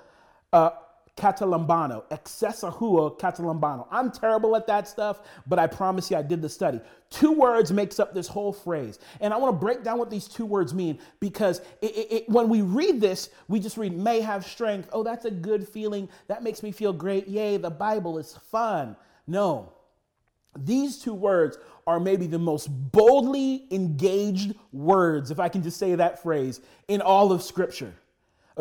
Uh, 0.53 0.71
Catalambano, 1.17 2.03
Accessahuo 2.09 3.19
Catalambano. 3.19 3.85
I'm 3.91 4.11
terrible 4.11 4.55
at 4.55 4.65
that 4.67 4.87
stuff, 4.87 5.19
but 5.45 5.59
I 5.59 5.67
promise 5.67 6.09
you 6.09 6.17
I 6.17 6.21
did 6.21 6.41
the 6.41 6.49
study. 6.49 6.79
Two 7.09 7.33
words 7.33 7.71
makes 7.71 7.99
up 7.99 8.13
this 8.13 8.27
whole 8.27 8.53
phrase. 8.53 8.97
And 9.19 9.33
I 9.33 9.37
want 9.37 9.53
to 9.53 9.59
break 9.59 9.83
down 9.83 9.99
what 9.99 10.09
these 10.09 10.27
two 10.27 10.45
words 10.45 10.73
mean 10.73 10.99
because 11.19 11.59
it, 11.81 11.91
it, 11.91 12.11
it, 12.11 12.29
when 12.29 12.47
we 12.47 12.61
read 12.61 13.01
this, 13.01 13.29
we 13.49 13.59
just 13.59 13.77
read 13.77 13.95
may 13.95 14.21
have 14.21 14.45
strength. 14.45 14.89
Oh, 14.93 15.03
that's 15.03 15.25
a 15.25 15.31
good 15.31 15.67
feeling. 15.67 16.07
That 16.27 16.43
makes 16.43 16.63
me 16.63 16.71
feel 16.71 16.93
great. 16.93 17.27
Yay, 17.27 17.57
the 17.57 17.69
Bible 17.69 18.17
is 18.17 18.37
fun. 18.49 18.95
No. 19.27 19.73
These 20.57 20.99
two 20.99 21.13
words 21.13 21.57
are 21.87 21.99
maybe 21.99 22.27
the 22.27 22.39
most 22.39 22.67
boldly 22.67 23.65
engaged 23.71 24.53
words, 24.71 25.31
if 25.31 25.39
I 25.39 25.49
can 25.49 25.63
just 25.63 25.77
say 25.77 25.95
that 25.95 26.21
phrase, 26.21 26.61
in 26.87 27.01
all 27.01 27.31
of 27.31 27.43
Scripture. 27.43 27.93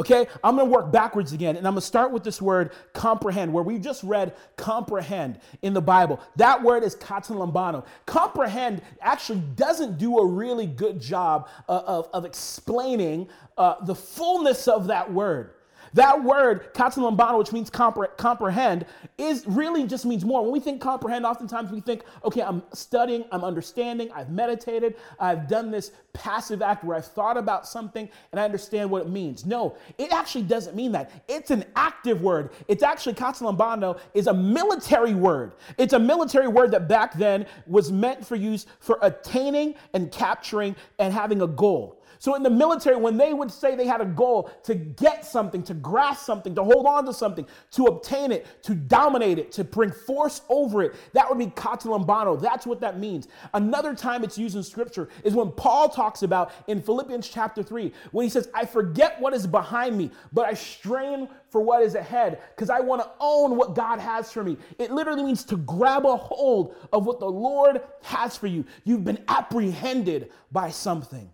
Okay, 0.01 0.27
I'm 0.43 0.57
gonna 0.57 0.71
work 0.71 0.91
backwards 0.91 1.35
again, 1.35 1.57
and 1.57 1.67
I'm 1.67 1.75
gonna 1.75 1.83
start 1.83 2.11
with 2.11 2.25
this 2.25 2.41
word 2.41 2.73
comprehend, 2.95 3.53
where 3.53 3.63
we 3.63 3.79
just 3.79 4.03
read 4.03 4.35
comprehend 4.57 5.39
in 5.61 5.75
the 5.75 5.83
Bible. 5.83 6.21
That 6.37 6.63
word 6.63 6.85
is 6.85 6.97
katalambano. 6.97 7.85
Comprehend 8.07 8.81
actually 9.03 9.43
doesn't 9.57 9.99
do 9.99 10.17
a 10.17 10.25
really 10.25 10.67
good 10.67 10.99
job 11.03 11.51
of, 11.69 11.85
of, 11.85 12.09
of 12.15 12.25
explaining 12.25 13.29
uh, 13.59 13.85
the 13.85 13.95
fullness 13.95 14.69
of 14.69 14.87
that 14.87 15.13
word. 15.13 15.51
That 15.95 16.23
word, 16.23 16.73
katsulambano, 16.75 17.39
which 17.39 17.53
means 17.53 17.71
compre- 17.71 18.17
comprehend, 18.17 18.87
is 19.19 19.47
really 19.47 19.87
just 19.87 20.07
means 20.07 20.25
more. 20.25 20.43
When 20.43 20.53
we 20.53 20.61
think 20.61 20.81
comprehend, 20.81 21.27
oftentimes 21.27 21.71
we 21.71 21.81
think, 21.81 22.03
okay, 22.25 22.43
I'm 22.43 22.63
studying, 22.73 23.25
I'm 23.33 23.45
understanding, 23.45 24.11
I've 24.13 24.31
meditated, 24.31 24.97
I've 25.19 25.49
done 25.49 25.71
this 25.71 25.93
passive 26.13 26.63
act 26.63 26.85
where 26.85 26.97
I've 26.97 27.07
thought 27.07 27.37
about 27.37 27.67
something 27.67 28.09
and 28.33 28.41
I 28.41 28.45
understand 28.45 28.91
what 28.91 29.03
it 29.03 29.09
means. 29.09 29.47
No, 29.47 29.77
it 29.99 30.13
actually 30.13 30.43
doesn't 30.43 30.75
mean 30.77 30.93
that. 30.93 31.11
It's 31.29 31.51
an 31.51 31.65
active 31.77 32.23
word. 32.23 32.51
It's 32.69 32.83
actually 32.83 33.15
katsulambano 33.15 33.99
is 34.15 34.27
a 34.27 34.35
military 34.35 35.15
word. 35.15 35.53
It's 35.79 35.93
a 35.93 35.99
military 35.99 36.49
word 36.49 36.71
that 36.73 36.89
back 36.89 37.15
then 37.15 37.47
was 37.67 37.93
meant 37.93 38.27
for 38.27 38.37
use 38.37 38.67
for 38.81 38.99
attaining 39.03 39.75
and 39.95 40.11
capturing 40.11 40.75
and 40.99 41.13
having 41.13 41.43
a 41.43 41.47
goal. 41.47 42.00
So 42.21 42.35
in 42.35 42.43
the 42.43 42.51
military, 42.51 42.97
when 42.97 43.17
they 43.17 43.33
would 43.33 43.51
say 43.51 43.75
they 43.75 43.87
had 43.87 44.03
a 44.03 44.05
goal 44.05 44.51
to 44.65 44.75
get 44.75 45.25
something, 45.25 45.63
to 45.63 45.73
grasp 45.73 46.27
something, 46.27 46.55
to 46.55 46.63
hold 46.63 46.85
on 46.85 47.07
to 47.07 47.15
something, 47.15 47.47
to 47.71 47.87
obtain 47.87 48.31
it, 48.31 48.63
to 48.65 48.75
dominate 48.75 49.39
it, 49.39 49.53
to 49.53 49.65
bring 49.65 49.91
force 49.91 50.43
over 50.51 50.83
it, 50.83 50.95
that 51.15 51.27
would 51.31 51.39
be 51.39 51.47
katalambano. 51.47 52.39
That's 52.39 52.67
what 52.67 52.79
that 52.83 52.99
means. 52.99 53.29
Another 53.55 53.95
time 53.95 54.23
it's 54.23 54.37
used 54.37 54.55
in 54.55 54.63
scripture 54.63 55.09
is 55.25 55.33
when 55.33 55.51
Paul 55.53 55.89
talks 55.89 56.23
about 56.23 56.53
in 56.67 56.83
Philippians 56.83 57.27
chapter 57.27 57.63
3, 57.63 57.91
when 58.13 58.25
he 58.25 58.29
says, 58.29 58.51
I 58.53 58.67
forget 58.67 59.19
what 59.19 59.33
is 59.33 59.47
behind 59.47 59.97
me, 59.97 60.11
but 60.31 60.45
I 60.45 60.53
strain 60.53 61.27
for 61.49 61.63
what 61.63 61.83
is 61.83 61.95
ahead 61.95 62.43
because 62.55 62.69
I 62.69 62.81
want 62.81 63.01
to 63.01 63.11
own 63.19 63.57
what 63.57 63.75
God 63.75 63.99
has 63.99 64.31
for 64.31 64.45
me. 64.45 64.59
It 64.79 64.91
literally 64.91 65.23
means 65.23 65.43
to 65.45 65.57
grab 65.57 66.05
a 66.05 66.19
hold 66.19 66.75
of 66.93 67.07
what 67.07 67.19
the 67.19 67.31
Lord 67.31 67.81
has 68.03 68.37
for 68.37 68.47
you. 68.47 68.67
You've 68.85 69.05
been 69.05 69.25
apprehended 69.27 70.31
by 70.53 70.69
something. 70.69 71.33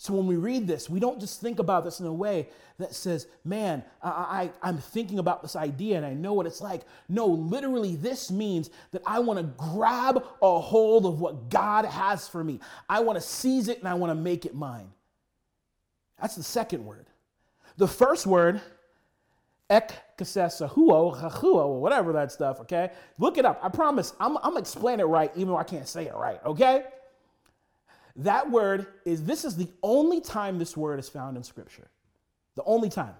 So 0.00 0.14
when 0.14 0.28
we 0.28 0.36
read 0.36 0.68
this, 0.68 0.88
we 0.88 1.00
don't 1.00 1.18
just 1.18 1.40
think 1.40 1.58
about 1.58 1.84
this 1.84 1.98
in 1.98 2.06
a 2.06 2.12
way 2.12 2.48
that 2.78 2.94
says, 2.94 3.26
man, 3.44 3.82
I, 4.00 4.48
I, 4.62 4.68
am 4.68 4.78
thinking 4.78 5.18
about 5.18 5.42
this 5.42 5.56
idea 5.56 5.96
and 5.96 6.06
I 6.06 6.14
know 6.14 6.34
what 6.34 6.46
it's 6.46 6.60
like. 6.60 6.82
No, 7.08 7.26
literally, 7.26 7.96
this 7.96 8.30
means 8.30 8.70
that 8.92 9.02
I 9.04 9.18
want 9.18 9.40
to 9.40 9.44
grab 9.56 10.24
a 10.40 10.60
hold 10.60 11.04
of 11.04 11.20
what 11.20 11.50
God 11.50 11.84
has 11.84 12.28
for 12.28 12.44
me. 12.44 12.60
I 12.88 13.00
want 13.00 13.16
to 13.16 13.20
seize 13.20 13.66
it 13.66 13.80
and 13.80 13.88
I 13.88 13.94
want 13.94 14.12
to 14.12 14.14
make 14.14 14.46
it 14.46 14.54
mine. 14.54 14.88
That's 16.20 16.36
the 16.36 16.44
second 16.44 16.86
word. 16.86 17.06
The 17.76 17.88
first 17.88 18.24
word, 18.24 18.60
ek 19.68 19.92
huo, 20.16 21.80
whatever 21.80 22.12
that 22.12 22.30
stuff, 22.30 22.60
okay? 22.60 22.92
Look 23.18 23.36
it 23.36 23.44
up. 23.44 23.58
I 23.64 23.68
promise 23.68 24.12
I'm, 24.20 24.36
I'm 24.36 24.52
going 24.52 24.54
to 24.54 24.60
explain 24.60 25.00
it 25.00 25.04
right, 25.04 25.32
even 25.34 25.48
though 25.48 25.58
I 25.58 25.64
can't 25.64 25.88
say 25.88 26.06
it 26.06 26.14
right, 26.14 26.38
okay? 26.44 26.84
That 28.18 28.50
word 28.50 28.86
is, 29.04 29.24
this 29.24 29.44
is 29.44 29.56
the 29.56 29.68
only 29.82 30.20
time 30.20 30.58
this 30.58 30.76
word 30.76 30.98
is 30.98 31.08
found 31.08 31.36
in 31.36 31.44
Scripture. 31.44 31.88
The 32.56 32.64
only 32.64 32.88
time. 32.88 33.14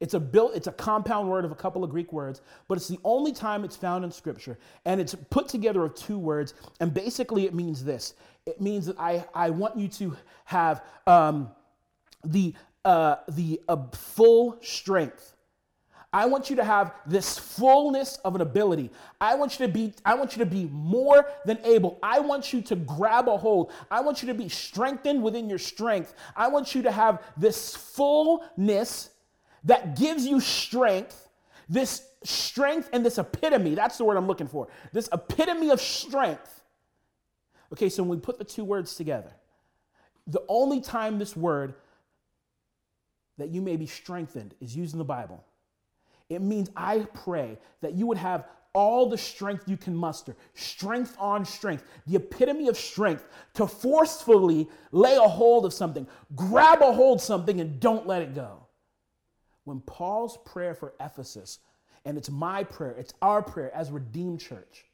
It's 0.00 0.14
a 0.14 0.20
built, 0.20 0.56
it's 0.56 0.66
a 0.66 0.72
compound 0.72 1.30
word 1.30 1.44
of 1.44 1.52
a 1.52 1.54
couple 1.54 1.84
of 1.84 1.90
Greek 1.90 2.12
words, 2.12 2.40
but 2.66 2.76
it's 2.76 2.88
the 2.88 2.98
only 3.04 3.32
time 3.32 3.62
it's 3.62 3.76
found 3.76 4.04
in 4.04 4.10
Scripture. 4.10 4.58
And 4.84 5.00
it's 5.00 5.14
put 5.14 5.48
together 5.48 5.84
of 5.84 5.94
two 5.94 6.18
words. 6.18 6.54
And 6.80 6.92
basically, 6.92 7.44
it 7.46 7.54
means 7.54 7.84
this 7.84 8.14
it 8.46 8.60
means 8.60 8.86
that 8.86 8.98
I, 8.98 9.24
I 9.34 9.50
want 9.50 9.76
you 9.76 9.86
to 9.88 10.16
have 10.46 10.82
um, 11.06 11.50
the, 12.24 12.54
uh, 12.84 13.16
the 13.28 13.60
uh, 13.68 13.76
full 13.92 14.58
strength 14.60 15.31
I 16.12 16.26
want 16.26 16.50
you 16.50 16.56
to 16.56 16.64
have 16.64 16.92
this 17.06 17.38
fullness 17.38 18.18
of 18.18 18.34
an 18.34 18.42
ability. 18.42 18.90
I 19.18 19.34
want 19.34 19.58
you 19.58 19.66
to 19.66 19.72
be 19.72 19.94
I 20.04 20.14
want 20.14 20.36
you 20.36 20.44
to 20.44 20.50
be 20.50 20.68
more 20.70 21.26
than 21.46 21.58
able. 21.64 21.98
I 22.02 22.20
want 22.20 22.52
you 22.52 22.60
to 22.62 22.76
grab 22.76 23.28
a 23.28 23.36
hold. 23.38 23.72
I 23.90 24.02
want 24.02 24.22
you 24.22 24.28
to 24.28 24.34
be 24.34 24.48
strengthened 24.50 25.22
within 25.22 25.48
your 25.48 25.58
strength. 25.58 26.14
I 26.36 26.48
want 26.48 26.74
you 26.74 26.82
to 26.82 26.92
have 26.92 27.22
this 27.38 27.74
fullness 27.74 29.10
that 29.64 29.96
gives 29.96 30.26
you 30.26 30.40
strength. 30.40 31.28
This 31.68 32.06
strength 32.22 32.90
and 32.92 33.06
this 33.06 33.16
epitome, 33.16 33.74
that's 33.74 33.96
the 33.96 34.04
word 34.04 34.18
I'm 34.18 34.26
looking 34.26 34.48
for. 34.48 34.68
This 34.92 35.08
epitome 35.12 35.70
of 35.70 35.80
strength. 35.80 36.62
Okay, 37.72 37.88
so 37.88 38.02
when 38.02 38.18
we 38.18 38.22
put 38.22 38.38
the 38.38 38.44
two 38.44 38.64
words 38.64 38.96
together, 38.96 39.32
the 40.26 40.42
only 40.48 40.82
time 40.82 41.18
this 41.18 41.34
word 41.34 41.74
that 43.38 43.48
you 43.48 43.62
may 43.62 43.76
be 43.76 43.86
strengthened 43.86 44.54
is 44.60 44.76
used 44.76 44.92
in 44.92 44.98
the 44.98 45.04
Bible 45.04 45.42
it 46.34 46.42
means 46.42 46.70
I 46.76 47.06
pray 47.14 47.58
that 47.80 47.94
you 47.94 48.06
would 48.06 48.18
have 48.18 48.46
all 48.74 49.08
the 49.08 49.18
strength 49.18 49.68
you 49.68 49.76
can 49.76 49.94
muster, 49.94 50.34
strength 50.54 51.14
on 51.18 51.44
strength, 51.44 51.84
the 52.06 52.16
epitome 52.16 52.68
of 52.68 52.76
strength 52.76 53.26
to 53.54 53.66
forcefully 53.66 54.68
lay 54.92 55.16
a 55.16 55.28
hold 55.28 55.66
of 55.66 55.74
something, 55.74 56.06
grab 56.34 56.80
a 56.80 56.92
hold 56.92 57.18
of 57.18 57.22
something 57.22 57.60
and 57.60 57.80
don't 57.80 58.06
let 58.06 58.22
it 58.22 58.34
go. 58.34 58.66
When 59.64 59.80
Paul's 59.80 60.38
prayer 60.44 60.74
for 60.74 60.94
Ephesus, 61.00 61.58
and 62.04 62.16
it's 62.16 62.30
my 62.30 62.64
prayer, 62.64 62.94
it's 62.98 63.14
our 63.20 63.42
prayer 63.42 63.70
as 63.74 63.90
Redeemed 63.90 64.40
Church, 64.40 64.86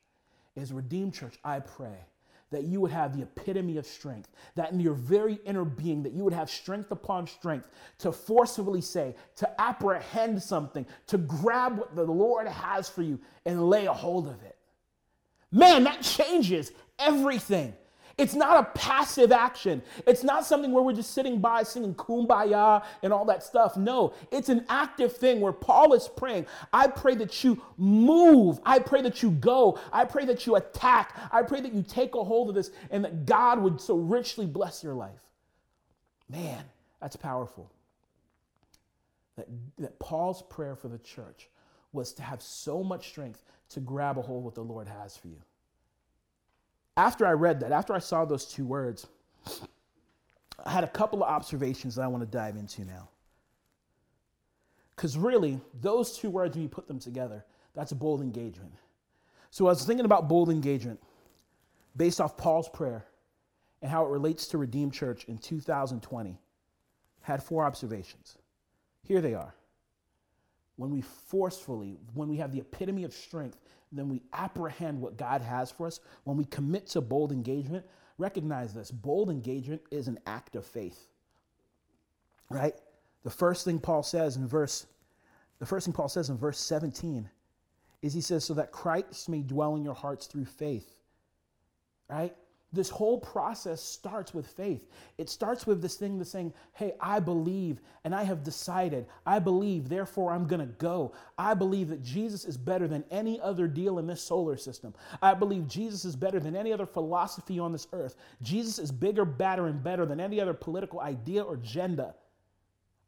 is 0.56 0.72
Redeemed 0.72 1.14
Church, 1.14 1.38
I 1.44 1.60
pray 1.60 1.98
that 2.50 2.64
you 2.64 2.80
would 2.80 2.90
have 2.90 3.16
the 3.16 3.22
epitome 3.22 3.76
of 3.76 3.86
strength, 3.86 4.30
that 4.54 4.72
in 4.72 4.80
your 4.80 4.94
very 4.94 5.38
inner 5.44 5.64
being, 5.64 6.02
that 6.02 6.12
you 6.12 6.24
would 6.24 6.32
have 6.32 6.50
strength 6.50 6.90
upon 6.90 7.26
strength 7.26 7.68
to 7.98 8.12
forcibly 8.12 8.80
say, 8.80 9.14
to 9.36 9.60
apprehend 9.60 10.42
something, 10.42 10.86
to 11.06 11.18
grab 11.18 11.78
what 11.78 11.94
the 11.94 12.04
Lord 12.04 12.46
has 12.46 12.88
for 12.88 13.02
you 13.02 13.20
and 13.44 13.68
lay 13.68 13.86
a 13.86 13.92
hold 13.92 14.26
of 14.26 14.42
it. 14.42 14.56
Man, 15.50 15.84
that 15.84 16.02
changes 16.02 16.72
everything. 16.98 17.74
It's 18.18 18.34
not 18.34 18.58
a 18.58 18.78
passive 18.78 19.30
action. 19.30 19.80
It's 20.04 20.24
not 20.24 20.44
something 20.44 20.72
where 20.72 20.82
we're 20.82 20.92
just 20.92 21.12
sitting 21.12 21.40
by 21.40 21.62
singing 21.62 21.94
kumbaya 21.94 22.84
and 23.04 23.12
all 23.12 23.24
that 23.26 23.44
stuff. 23.44 23.76
No, 23.76 24.12
it's 24.32 24.48
an 24.48 24.66
active 24.68 25.16
thing 25.16 25.40
where 25.40 25.52
Paul 25.52 25.94
is 25.94 26.08
praying. 26.08 26.46
I 26.72 26.88
pray 26.88 27.14
that 27.14 27.44
you 27.44 27.62
move. 27.76 28.58
I 28.66 28.80
pray 28.80 29.02
that 29.02 29.22
you 29.22 29.30
go. 29.30 29.78
I 29.92 30.04
pray 30.04 30.24
that 30.24 30.46
you 30.46 30.56
attack. 30.56 31.14
I 31.30 31.42
pray 31.42 31.60
that 31.60 31.72
you 31.72 31.84
take 31.84 32.16
a 32.16 32.24
hold 32.24 32.48
of 32.48 32.56
this 32.56 32.72
and 32.90 33.04
that 33.04 33.24
God 33.24 33.62
would 33.62 33.80
so 33.80 33.96
richly 33.96 34.46
bless 34.46 34.82
your 34.82 34.94
life. 34.94 35.20
Man, 36.28 36.64
that's 37.00 37.16
powerful. 37.16 37.70
That, 39.36 39.46
that 39.78 39.98
Paul's 40.00 40.42
prayer 40.42 40.74
for 40.74 40.88
the 40.88 40.98
church 40.98 41.48
was 41.92 42.12
to 42.14 42.22
have 42.22 42.42
so 42.42 42.82
much 42.82 43.08
strength 43.08 43.44
to 43.70 43.80
grab 43.80 44.18
a 44.18 44.22
hold 44.22 44.40
of 44.40 44.44
what 44.44 44.54
the 44.56 44.62
Lord 44.62 44.88
has 44.88 45.16
for 45.16 45.28
you. 45.28 45.40
After 46.98 47.24
I 47.24 47.30
read 47.30 47.60
that, 47.60 47.70
after 47.70 47.94
I 47.94 48.00
saw 48.00 48.24
those 48.24 48.44
two 48.44 48.66
words, 48.66 49.06
I 50.66 50.70
had 50.72 50.82
a 50.82 50.88
couple 50.88 51.22
of 51.22 51.30
observations 51.30 51.94
that 51.94 52.02
I 52.02 52.08
want 52.08 52.24
to 52.24 52.26
dive 52.26 52.56
into 52.56 52.84
now. 52.84 53.08
Because 54.96 55.16
really, 55.16 55.60
those 55.80 56.18
two 56.18 56.28
words, 56.28 56.56
when 56.56 56.64
you 56.64 56.68
put 56.68 56.88
them 56.88 56.98
together, 56.98 57.44
that's 57.72 57.92
a 57.92 57.94
bold 57.94 58.20
engagement. 58.20 58.72
So 59.50 59.66
I 59.66 59.68
was 59.68 59.84
thinking 59.84 60.06
about 60.06 60.28
bold 60.28 60.50
engagement 60.50 61.00
based 61.96 62.20
off 62.20 62.36
Paul's 62.36 62.68
prayer 62.68 63.06
and 63.80 63.88
how 63.88 64.04
it 64.04 64.08
relates 64.08 64.48
to 64.48 64.58
Redeemed 64.58 64.92
Church 64.92 65.24
in 65.26 65.38
2020. 65.38 66.36
Had 67.20 67.44
four 67.44 67.64
observations. 67.64 68.38
Here 69.04 69.20
they 69.20 69.34
are. 69.34 69.54
When 70.74 70.90
we 70.90 71.02
forcefully, 71.02 71.96
when 72.14 72.28
we 72.28 72.38
have 72.38 72.50
the 72.50 72.58
epitome 72.58 73.04
of 73.04 73.14
strength, 73.14 73.56
then 73.92 74.08
we 74.08 74.22
apprehend 74.32 75.00
what 75.00 75.16
God 75.16 75.40
has 75.40 75.70
for 75.70 75.86
us. 75.86 76.00
When 76.24 76.36
we 76.36 76.44
commit 76.44 76.86
to 76.88 77.00
bold 77.00 77.32
engagement, 77.32 77.84
recognize 78.18 78.74
this 78.74 78.90
bold 78.90 79.30
engagement 79.30 79.82
is 79.90 80.08
an 80.08 80.18
act 80.26 80.56
of 80.56 80.64
faith. 80.64 81.06
Right? 82.50 82.74
The 83.24 83.30
first 83.30 83.64
thing 83.64 83.78
Paul 83.78 84.02
says 84.02 84.36
in 84.36 84.46
verse 84.46 84.86
the 85.58 85.66
first 85.66 85.86
thing 85.86 85.92
Paul 85.92 86.08
says 86.08 86.30
in 86.30 86.36
verse 86.36 86.58
17 86.58 87.28
is 88.00 88.14
he 88.14 88.20
says 88.20 88.44
so 88.44 88.54
that 88.54 88.70
Christ 88.70 89.28
may 89.28 89.42
dwell 89.42 89.74
in 89.74 89.82
your 89.82 89.94
hearts 89.94 90.26
through 90.26 90.44
faith. 90.44 90.94
Right? 92.08 92.34
This 92.70 92.90
whole 92.90 93.18
process 93.18 93.82
starts 93.82 94.34
with 94.34 94.46
faith. 94.46 94.86
It 95.16 95.30
starts 95.30 95.66
with 95.66 95.80
this 95.80 95.96
thing 95.96 96.18
that's 96.18 96.30
saying, 96.30 96.52
Hey, 96.74 96.92
I 97.00 97.18
believe 97.18 97.80
and 98.04 98.14
I 98.14 98.24
have 98.24 98.44
decided. 98.44 99.06
I 99.24 99.38
believe, 99.38 99.88
therefore 99.88 100.32
I'm 100.32 100.46
going 100.46 100.60
to 100.60 100.74
go. 100.74 101.12
I 101.38 101.54
believe 101.54 101.88
that 101.88 102.02
Jesus 102.02 102.44
is 102.44 102.58
better 102.58 102.86
than 102.86 103.04
any 103.10 103.40
other 103.40 103.68
deal 103.68 103.98
in 103.98 104.06
this 104.06 104.22
solar 104.22 104.58
system. 104.58 104.92
I 105.22 105.32
believe 105.32 105.66
Jesus 105.66 106.04
is 106.04 106.14
better 106.14 106.40
than 106.40 106.54
any 106.54 106.72
other 106.72 106.86
philosophy 106.86 107.58
on 107.58 107.72
this 107.72 107.86
earth. 107.92 108.16
Jesus 108.42 108.78
is 108.78 108.92
bigger, 108.92 109.24
badder, 109.24 109.66
and 109.66 109.82
better 109.82 110.04
than 110.04 110.20
any 110.20 110.38
other 110.38 110.54
political 110.54 111.00
idea 111.00 111.42
or 111.42 111.54
agenda. 111.54 112.14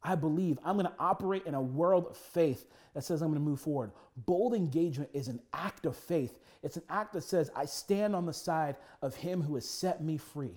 I 0.03 0.15
believe 0.15 0.59
I'm 0.65 0.77
going 0.77 0.87
to 0.87 0.95
operate 0.99 1.45
in 1.47 1.55
a 1.55 1.61
world 1.61 2.07
of 2.09 2.17
faith 2.17 2.67
that 2.95 3.05
says 3.05 3.21
I'm 3.21 3.29
going 3.29 3.43
to 3.43 3.49
move 3.49 3.61
forward. 3.61 3.93
Bold 4.17 4.55
engagement 4.55 5.11
is 5.13 5.29
an 5.29 5.41
act 5.53 5.87
of 5.87 5.97
faith. 5.97 6.39
It's 6.63 6.77
an 6.77 6.83
act 6.89 7.13
that 7.13 7.23
says, 7.23 7.51
I 7.55 7.67
stand 7.67 8.17
on 8.17 8.27
the 8.27 8.33
side 8.33 8.77
of 9.03 9.15
him 9.15 9.43
who 9.43 9.55
has 9.55 9.69
set 9.69 10.03
me 10.03 10.17
free. 10.17 10.57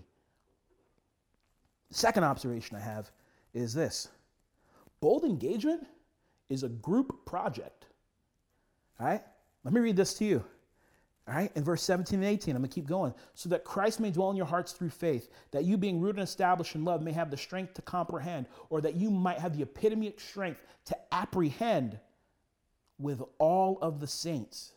second 1.91 2.23
observation 2.23 2.77
I 2.77 2.79
have 2.79 3.11
is 3.53 3.73
this 3.73 4.07
bold 4.99 5.25
engagement 5.25 5.85
is 6.49 6.63
a 6.63 6.69
group 6.69 7.25
project. 7.25 7.85
All 8.99 9.07
right? 9.07 9.21
Let 9.63 9.73
me 9.73 9.81
read 9.81 9.97
this 9.97 10.13
to 10.15 10.25
you. 10.25 10.43
All 11.25 11.33
right, 11.33 11.51
in 11.55 11.63
verse 11.63 11.81
17 11.83 12.19
and 12.19 12.27
18, 12.27 12.55
I'm 12.55 12.61
to 12.63 12.67
keep 12.67 12.85
going. 12.85 13.13
So 13.33 13.47
that 13.49 13.63
Christ 13.63 14.01
may 14.01 14.11
dwell 14.11 14.29
in 14.29 14.35
your 14.35 14.45
hearts 14.45 14.73
through 14.73 14.89
faith, 14.89 15.29
that 15.51 15.63
you, 15.63 15.77
being 15.77 16.01
rooted 16.01 16.19
and 16.19 16.27
established 16.27 16.75
in 16.75 16.83
love, 16.83 17.01
may 17.01 17.13
have 17.13 17.31
the 17.31 17.37
strength 17.37 17.75
to 17.75 17.81
comprehend, 17.81 18.47
or 18.69 18.81
that 18.81 18.95
you 18.95 19.09
might 19.09 19.39
have 19.39 19.55
the 19.55 19.63
epitome 19.63 20.07
of 20.07 20.19
strength 20.19 20.61
to 20.85 20.97
apprehend 21.13 21.97
with 22.99 23.21
all 23.37 23.79
of 23.81 24.01
the 24.01 24.07
saints. 24.07 24.73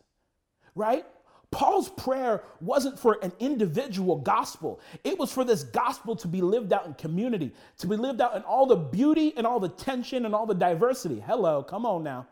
Right? 0.76 1.04
Paul's 1.50 1.88
prayer 1.88 2.44
wasn't 2.60 2.98
for 2.98 3.18
an 3.22 3.32
individual 3.40 4.16
gospel. 4.16 4.80
It 5.02 5.18
was 5.18 5.32
for 5.32 5.42
this 5.42 5.64
gospel 5.64 6.14
to 6.16 6.28
be 6.28 6.42
lived 6.42 6.72
out 6.72 6.86
in 6.86 6.94
community, 6.94 7.52
to 7.78 7.88
be 7.88 7.96
lived 7.96 8.20
out 8.20 8.36
in 8.36 8.42
all 8.42 8.66
the 8.66 8.76
beauty 8.76 9.32
and 9.36 9.46
all 9.46 9.58
the 9.58 9.68
tension 9.68 10.26
and 10.26 10.34
all 10.34 10.46
the 10.46 10.54
diversity. 10.54 11.18
Hello, 11.18 11.62
come 11.62 11.84
on 11.86 12.04
now 12.04 12.28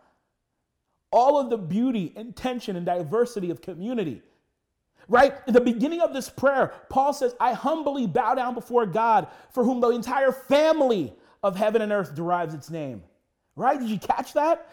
all 1.14 1.38
of 1.38 1.48
the 1.48 1.56
beauty 1.56 2.12
and 2.16 2.34
tension 2.34 2.74
and 2.74 2.84
diversity 2.84 3.48
of 3.48 3.62
community. 3.62 4.20
Right? 5.06 5.32
In 5.46 5.54
the 5.54 5.60
beginning 5.60 6.00
of 6.00 6.12
this 6.12 6.28
prayer, 6.28 6.74
Paul 6.88 7.12
says, 7.12 7.36
I 7.38 7.52
humbly 7.52 8.08
bow 8.08 8.34
down 8.34 8.54
before 8.54 8.84
God, 8.84 9.28
for 9.52 9.62
whom 9.62 9.80
the 9.80 9.90
entire 9.90 10.32
family 10.32 11.14
of 11.44 11.56
heaven 11.56 11.82
and 11.82 11.92
earth 11.92 12.16
derives 12.16 12.52
its 12.52 12.68
name. 12.68 13.04
Right? 13.56 13.78
Did 13.78 13.88
you 13.88 14.00
catch 14.00 14.32
that? 14.32 14.68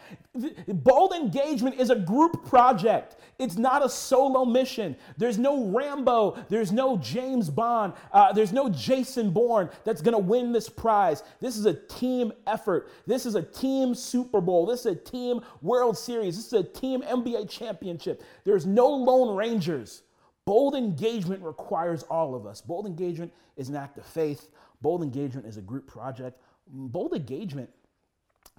Bold 0.68 1.14
engagement 1.14 1.80
is 1.80 1.92
a 1.92 1.96
group 1.96 2.48
project. 2.48 3.18
It's 3.38 3.56
not 3.56 3.86
a 3.86 3.90
solo 3.90 4.44
mission. 4.44 4.96
There's 5.18 5.38
no 5.38 5.66
Rambo. 5.66 6.44
There's 6.50 6.72
no 6.72 6.98
James 6.98 7.52
Bond. 7.52 7.94
Uh, 8.12 8.34
there's 8.34 8.52
no 8.52 8.70
Jason 8.70 9.30
Bourne 9.30 9.70
that's 9.84 10.02
going 10.02 10.14
to 10.14 10.20
win 10.20 10.52
this 10.52 10.68
prize. 10.68 11.22
This 11.40 11.58
is 11.58 11.66
a 11.66 11.76
team 11.76 12.34
effort. 12.48 12.90
This 13.06 13.28
is 13.28 13.36
a 13.36 13.44
team 13.44 13.94
Super 13.94 14.42
Bowl. 14.42 14.66
This 14.66 14.80
is 14.80 14.86
a 14.88 14.96
team 14.96 15.42
World 15.62 15.96
Series. 15.96 16.36
This 16.36 16.48
is 16.48 16.54
a 16.54 16.64
team 16.64 17.04
NBA 17.04 17.50
championship. 17.52 18.24
There's 18.46 18.66
no 18.66 18.88
Lone 18.88 19.36
Rangers. 19.36 20.02
Bold 20.46 20.74
engagement 20.74 21.44
requires 21.44 22.02
all 22.04 22.34
of 22.34 22.48
us. 22.48 22.62
Bold 22.62 22.88
engagement 22.88 23.32
is 23.58 23.70
an 23.70 23.76
act 23.76 24.00
of 24.00 24.06
faith. 24.08 24.50
Bold 24.82 25.04
engagement 25.04 25.46
is 25.46 25.58
a 25.58 25.62
group 25.62 25.86
project. 25.86 26.42
Bold 26.68 27.14
engagement 27.14 27.70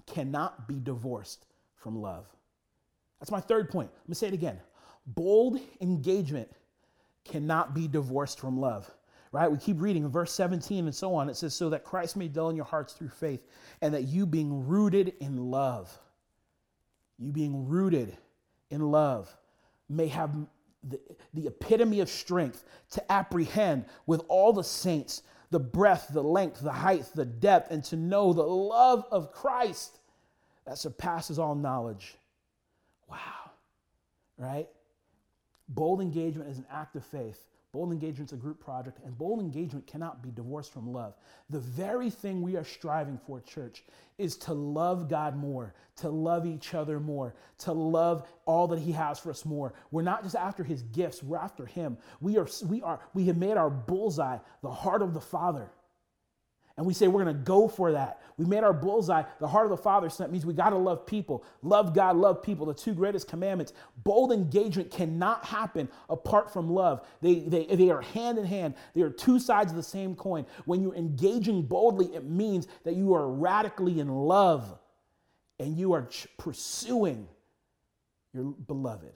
cannot 0.06 0.68
be 0.68 0.80
divorced 0.80 1.46
from 1.76 2.00
love. 2.00 2.26
That's 3.20 3.30
my 3.30 3.40
third 3.40 3.70
point. 3.70 3.90
Let 3.94 4.08
me 4.08 4.14
say 4.14 4.28
it 4.28 4.34
again. 4.34 4.58
Bold 5.06 5.58
engagement 5.80 6.50
cannot 7.24 7.74
be 7.74 7.88
divorced 7.88 8.40
from 8.40 8.60
love. 8.60 8.90
Right? 9.30 9.50
We 9.50 9.56
keep 9.56 9.80
reading 9.80 10.04
in 10.04 10.10
verse 10.10 10.32
17 10.32 10.84
and 10.84 10.94
so 10.94 11.14
on. 11.14 11.28
It 11.28 11.36
says, 11.36 11.54
So 11.54 11.70
that 11.70 11.84
Christ 11.84 12.16
may 12.16 12.28
dwell 12.28 12.50
in 12.50 12.56
your 12.56 12.66
hearts 12.66 12.92
through 12.92 13.08
faith, 13.08 13.40
and 13.80 13.94
that 13.94 14.02
you 14.02 14.26
being 14.26 14.66
rooted 14.66 15.14
in 15.20 15.50
love, 15.50 15.96
you 17.18 17.32
being 17.32 17.66
rooted 17.66 18.16
in 18.70 18.90
love, 18.90 19.34
may 19.88 20.08
have 20.08 20.36
the, 20.88 21.00
the 21.32 21.46
epitome 21.46 22.00
of 22.00 22.10
strength 22.10 22.64
to 22.90 23.12
apprehend 23.12 23.86
with 24.06 24.22
all 24.28 24.52
the 24.52 24.64
saints 24.64 25.22
the 25.52 25.60
breadth, 25.60 26.08
the 26.08 26.22
length, 26.22 26.60
the 26.60 26.72
height, 26.72 27.04
the 27.14 27.26
depth, 27.26 27.70
and 27.70 27.84
to 27.84 27.96
know 27.96 28.32
the 28.32 28.42
love 28.42 29.04
of 29.12 29.32
Christ 29.32 29.98
that 30.66 30.78
surpasses 30.78 31.38
all 31.38 31.54
knowledge. 31.54 32.16
Wow. 33.08 33.50
Right? 34.38 34.68
Bold 35.68 36.00
engagement 36.00 36.50
is 36.50 36.58
an 36.58 36.66
act 36.70 36.96
of 36.96 37.04
faith. 37.04 37.38
Bold 37.72 37.90
engagement 37.90 38.28
is 38.28 38.34
a 38.34 38.40
group 38.40 38.60
project, 38.60 38.98
and 39.02 39.16
bold 39.16 39.40
engagement 39.40 39.86
cannot 39.86 40.22
be 40.22 40.30
divorced 40.30 40.74
from 40.74 40.92
love. 40.92 41.14
The 41.48 41.58
very 41.58 42.10
thing 42.10 42.42
we 42.42 42.54
are 42.56 42.64
striving 42.64 43.18
for, 43.26 43.40
church, 43.40 43.82
is 44.18 44.36
to 44.38 44.52
love 44.52 45.08
God 45.08 45.36
more, 45.36 45.72
to 45.96 46.10
love 46.10 46.44
each 46.44 46.74
other 46.74 47.00
more, 47.00 47.34
to 47.60 47.72
love 47.72 48.28
all 48.44 48.68
that 48.68 48.78
He 48.78 48.92
has 48.92 49.18
for 49.18 49.30
us 49.30 49.46
more. 49.46 49.72
We're 49.90 50.02
not 50.02 50.22
just 50.22 50.36
after 50.36 50.62
His 50.62 50.82
gifts, 50.82 51.22
we're 51.22 51.38
after 51.38 51.64
Him. 51.64 51.96
We 52.20 52.36
are, 52.36 52.46
we 52.66 52.82
are, 52.82 53.00
we 53.14 53.24
have 53.24 53.38
made 53.38 53.56
our 53.56 53.70
bullseye 53.70 54.38
the 54.60 54.70
heart 54.70 55.00
of 55.00 55.14
the 55.14 55.20
Father. 55.22 55.70
And 56.76 56.86
we 56.86 56.94
say 56.94 57.06
we're 57.06 57.22
going 57.22 57.36
to 57.36 57.42
go 57.42 57.68
for 57.68 57.92
that. 57.92 58.20
We 58.38 58.46
made 58.46 58.64
our 58.64 58.72
bullseye 58.72 59.24
the 59.40 59.48
heart 59.48 59.66
of 59.66 59.70
the 59.70 59.76
Father, 59.76 60.08
so 60.08 60.22
that 60.22 60.32
means 60.32 60.46
we 60.46 60.54
got 60.54 60.70
to 60.70 60.76
love 60.76 61.06
people. 61.06 61.44
Love 61.62 61.94
God, 61.94 62.16
love 62.16 62.42
people, 62.42 62.66
the 62.66 62.74
two 62.74 62.94
greatest 62.94 63.28
commandments. 63.28 63.72
Bold 63.98 64.32
engagement 64.32 64.90
cannot 64.90 65.44
happen 65.44 65.88
apart 66.08 66.52
from 66.52 66.70
love. 66.70 67.06
They, 67.20 67.40
they, 67.40 67.66
they 67.66 67.90
are 67.90 68.00
hand 68.00 68.38
in 68.38 68.44
hand, 68.44 68.74
they 68.94 69.02
are 69.02 69.10
two 69.10 69.38
sides 69.38 69.70
of 69.70 69.76
the 69.76 69.82
same 69.82 70.14
coin. 70.14 70.46
When 70.64 70.82
you're 70.82 70.94
engaging 70.94 71.62
boldly, 71.62 72.14
it 72.14 72.24
means 72.24 72.66
that 72.84 72.94
you 72.94 73.14
are 73.14 73.28
radically 73.28 74.00
in 74.00 74.08
love 74.08 74.78
and 75.58 75.76
you 75.76 75.92
are 75.92 76.06
ch- 76.06 76.26
pursuing 76.38 77.28
your 78.32 78.44
beloved. 78.44 79.12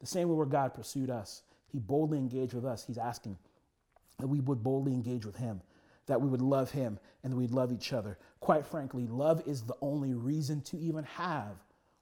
The 0.00 0.06
same 0.06 0.28
way 0.28 0.34
where 0.34 0.46
God 0.46 0.74
pursued 0.74 1.10
us, 1.10 1.42
He 1.68 1.78
boldly 1.78 2.18
engaged 2.18 2.54
with 2.54 2.64
us. 2.64 2.84
He's 2.84 2.98
asking 2.98 3.38
that 4.18 4.26
we 4.26 4.40
would 4.40 4.62
boldly 4.62 4.92
engage 4.92 5.24
with 5.24 5.36
Him 5.36 5.60
that 6.06 6.20
we 6.20 6.28
would 6.28 6.42
love 6.42 6.70
him 6.70 6.98
and 7.22 7.32
that 7.32 7.36
we'd 7.36 7.50
love 7.50 7.72
each 7.72 7.92
other. 7.92 8.18
Quite 8.40 8.66
frankly, 8.66 9.06
love 9.06 9.42
is 9.46 9.62
the 9.62 9.76
only 9.80 10.14
reason 10.14 10.60
to 10.62 10.78
even 10.78 11.04
have 11.04 11.56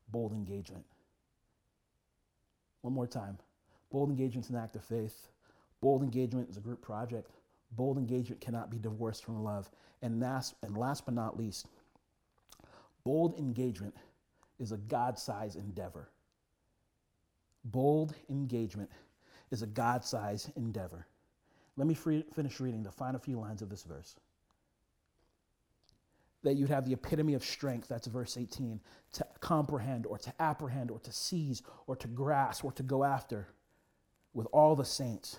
bold 0.08 0.32
engagement. 0.32 0.84
One 2.82 2.92
more 2.92 3.06
time. 3.06 3.38
Bold 3.90 4.10
engagement 4.10 4.44
is 4.44 4.50
an 4.50 4.56
act 4.56 4.76
of 4.76 4.84
faith. 4.84 5.28
Bold 5.80 6.02
engagement 6.02 6.50
is 6.50 6.56
a 6.56 6.60
group 6.60 6.82
project. 6.82 7.30
Bold 7.72 7.96
engagement 7.96 8.40
cannot 8.40 8.70
be 8.70 8.78
divorced 8.78 9.24
from 9.24 9.42
love. 9.42 9.70
And 10.02 10.20
last, 10.20 10.54
and 10.62 10.76
last 10.76 11.06
but 11.06 11.14
not 11.14 11.38
least, 11.38 11.66
bold 13.04 13.38
engagement 13.38 13.94
is 14.58 14.72
a 14.72 14.76
God 14.76 15.18
sized 15.18 15.56
endeavor. 15.56 16.10
Bold 17.64 18.14
engagement 18.28 18.90
is 19.50 19.62
a 19.62 19.66
God 19.66 20.04
sized 20.04 20.50
endeavor. 20.56 21.06
Let 21.76 21.86
me 21.86 21.94
free, 21.94 22.24
finish 22.34 22.60
reading 22.60 22.82
the 22.82 22.90
final 22.90 23.20
few 23.20 23.38
lines 23.38 23.62
of 23.62 23.68
this 23.68 23.82
verse. 23.82 24.14
That 26.42 26.54
you'd 26.54 26.70
have 26.70 26.84
the 26.84 26.92
epitome 26.92 27.34
of 27.34 27.44
strength, 27.44 27.88
that's 27.88 28.06
verse 28.06 28.36
18, 28.36 28.80
to 29.14 29.26
comprehend 29.40 30.06
or 30.06 30.18
to 30.18 30.32
apprehend 30.40 30.90
or 30.90 30.98
to 31.00 31.12
seize 31.12 31.62
or 31.86 31.96
to 31.96 32.08
grasp 32.08 32.64
or 32.64 32.72
to 32.72 32.82
go 32.82 33.02
after 33.02 33.48
with 34.34 34.46
all 34.52 34.76
the 34.76 34.84
saints. 34.84 35.38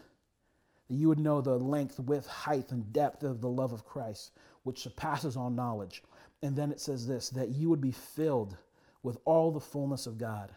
That 0.87 0.95
you 0.95 1.07
would 1.07 1.19
know 1.19 1.41
the 1.41 1.57
length, 1.57 1.99
width, 1.99 2.27
height, 2.27 2.71
and 2.71 2.91
depth 2.91 3.23
of 3.23 3.41
the 3.41 3.49
love 3.49 3.71
of 3.71 3.85
Christ, 3.85 4.31
which 4.63 4.81
surpasses 4.81 5.37
all 5.37 5.49
knowledge. 5.49 6.03
And 6.41 6.55
then 6.55 6.71
it 6.71 6.81
says 6.81 7.07
this 7.07 7.29
that 7.29 7.49
you 7.49 7.69
would 7.69 7.81
be 7.81 7.91
filled 7.91 8.57
with 9.03 9.17
all 9.25 9.51
the 9.51 9.59
fullness 9.59 10.07
of 10.07 10.17
God. 10.17 10.51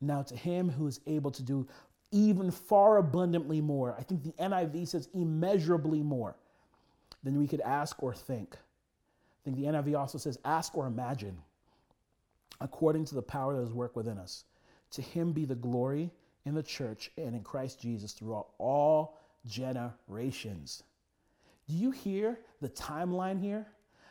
Now, 0.00 0.22
to 0.22 0.36
him 0.36 0.68
who 0.70 0.86
is 0.86 1.00
able 1.06 1.30
to 1.32 1.42
do 1.42 1.66
even 2.10 2.50
far 2.50 2.98
abundantly 2.98 3.60
more, 3.60 3.94
I 3.98 4.02
think 4.02 4.22
the 4.22 4.32
NIV 4.32 4.88
says 4.88 5.08
immeasurably 5.14 6.02
more 6.02 6.36
than 7.22 7.38
we 7.38 7.46
could 7.46 7.60
ask 7.60 8.02
or 8.02 8.14
think. 8.14 8.54
I 8.54 9.40
think 9.44 9.56
the 9.56 9.64
NIV 9.64 9.98
also 9.98 10.18
says 10.18 10.38
ask 10.44 10.76
or 10.76 10.86
imagine, 10.86 11.36
according 12.60 13.04
to 13.06 13.14
the 13.14 13.22
power 13.22 13.56
that 13.56 13.62
is 13.62 13.72
work 13.72 13.96
within 13.96 14.18
us. 14.18 14.44
To 14.92 15.02
him 15.02 15.32
be 15.32 15.44
the 15.44 15.54
glory 15.54 16.10
in 16.46 16.54
the 16.54 16.62
church 16.62 17.10
and 17.18 17.34
in 17.34 17.42
Christ 17.42 17.80
Jesus 17.80 18.12
throughout 18.12 18.48
all 18.58 19.18
generations. 19.46 20.82
Do 21.68 21.74
you 21.74 21.90
hear 21.90 22.40
the 22.62 22.70
timeline 22.70 23.40
here? 23.40 23.66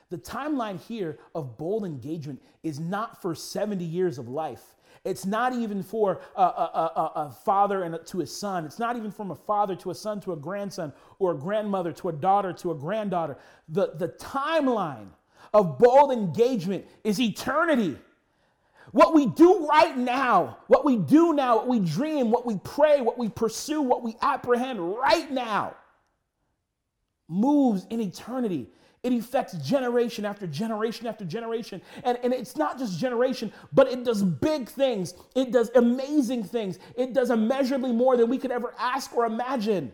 The 0.09 0.17
timeline 0.17 0.79
here 0.79 1.19
of 1.35 1.57
bold 1.57 1.85
engagement 1.85 2.41
is 2.63 2.79
not 2.79 3.21
for 3.21 3.35
70 3.35 3.83
years 3.83 4.17
of 4.17 4.29
life. 4.29 4.75
It's 5.03 5.25
not 5.25 5.53
even 5.53 5.83
for 5.83 6.21
a, 6.35 6.41
a, 6.41 6.43
a, 6.45 7.11
a, 7.15 7.31
father 7.45 7.83
and 7.83 7.97
to 8.07 8.17
his 8.17 8.35
son. 8.35 8.65
It's 8.65 8.79
not 8.79 8.97
even 8.97 9.11
from 9.11 9.31
a 9.31 9.35
father 9.35 9.75
to 9.77 9.91
a 9.91 9.95
son 9.95 10.19
to 10.21 10.33
a 10.33 10.35
grandson 10.35 10.91
or 11.19 11.31
a 11.31 11.37
grandmother 11.37 11.93
to 11.93 12.09
a 12.09 12.13
daughter 12.13 12.51
to 12.53 12.71
a 12.71 12.75
granddaughter. 12.75 13.37
The, 13.69 13.93
the 13.95 14.09
timeline 14.09 15.07
of 15.53 15.77
bold 15.77 16.11
engagement 16.11 16.85
is 17.03 17.19
eternity. 17.19 17.97
What 18.91 19.13
we 19.13 19.27
do 19.27 19.67
right 19.67 19.97
now, 19.97 20.57
what 20.67 20.85
we 20.85 20.97
do 20.97 21.33
now, 21.33 21.57
what 21.57 21.67
we 21.67 21.79
dream, 21.79 22.31
what 22.31 22.45
we 22.45 22.57
pray, 22.57 23.01
what 23.01 23.17
we 23.17 23.29
pursue, 23.29 23.81
what 23.81 24.03
we 24.03 24.15
apprehend 24.21 24.79
right 24.97 25.29
now 25.29 25.75
moves 27.27 27.85
in 27.89 27.99
eternity. 27.99 28.67
It 29.07 29.13
affects 29.13 29.53
generation 29.53 30.25
after 30.25 30.45
generation 30.47 31.07
after 31.07 31.23
generation. 31.23 31.81
And, 32.03 32.17
and 32.23 32.33
it's 32.33 32.57
not 32.57 32.77
just 32.77 32.99
generation, 32.99 33.53
but 33.71 33.87
it 33.87 34.03
does 34.03 34.21
big 34.21 34.67
things. 34.67 35.13
It 35.33 35.53
does 35.53 35.71
amazing 35.75 36.43
things. 36.43 36.77
It 36.97 37.13
does 37.13 37.29
immeasurably 37.29 37.93
more 37.93 38.17
than 38.17 38.29
we 38.29 38.37
could 38.37 38.51
ever 38.51 38.73
ask 38.77 39.15
or 39.15 39.25
imagine 39.25 39.93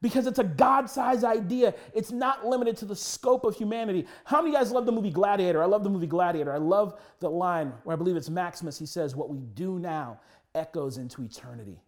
because 0.00 0.28
it's 0.28 0.38
a 0.38 0.44
God 0.44 0.88
sized 0.88 1.24
idea. 1.24 1.74
It's 1.92 2.12
not 2.12 2.46
limited 2.46 2.76
to 2.78 2.84
the 2.84 2.94
scope 2.94 3.44
of 3.44 3.56
humanity. 3.56 4.06
How 4.24 4.36
many 4.36 4.50
of 4.50 4.52
you 4.52 4.58
guys 4.60 4.70
love 4.70 4.86
the 4.86 4.92
movie 4.92 5.10
Gladiator? 5.10 5.60
I 5.60 5.66
love 5.66 5.82
the 5.82 5.90
movie 5.90 6.06
Gladiator. 6.06 6.52
I 6.52 6.58
love 6.58 7.00
the 7.18 7.28
line 7.28 7.72
where 7.82 7.94
I 7.94 7.96
believe 7.96 8.14
it's 8.14 8.30
Maximus. 8.30 8.78
He 8.78 8.86
says, 8.86 9.16
What 9.16 9.28
we 9.28 9.40
do 9.40 9.80
now 9.80 10.20
echoes 10.54 10.98
into 10.98 11.22
eternity. 11.22 11.80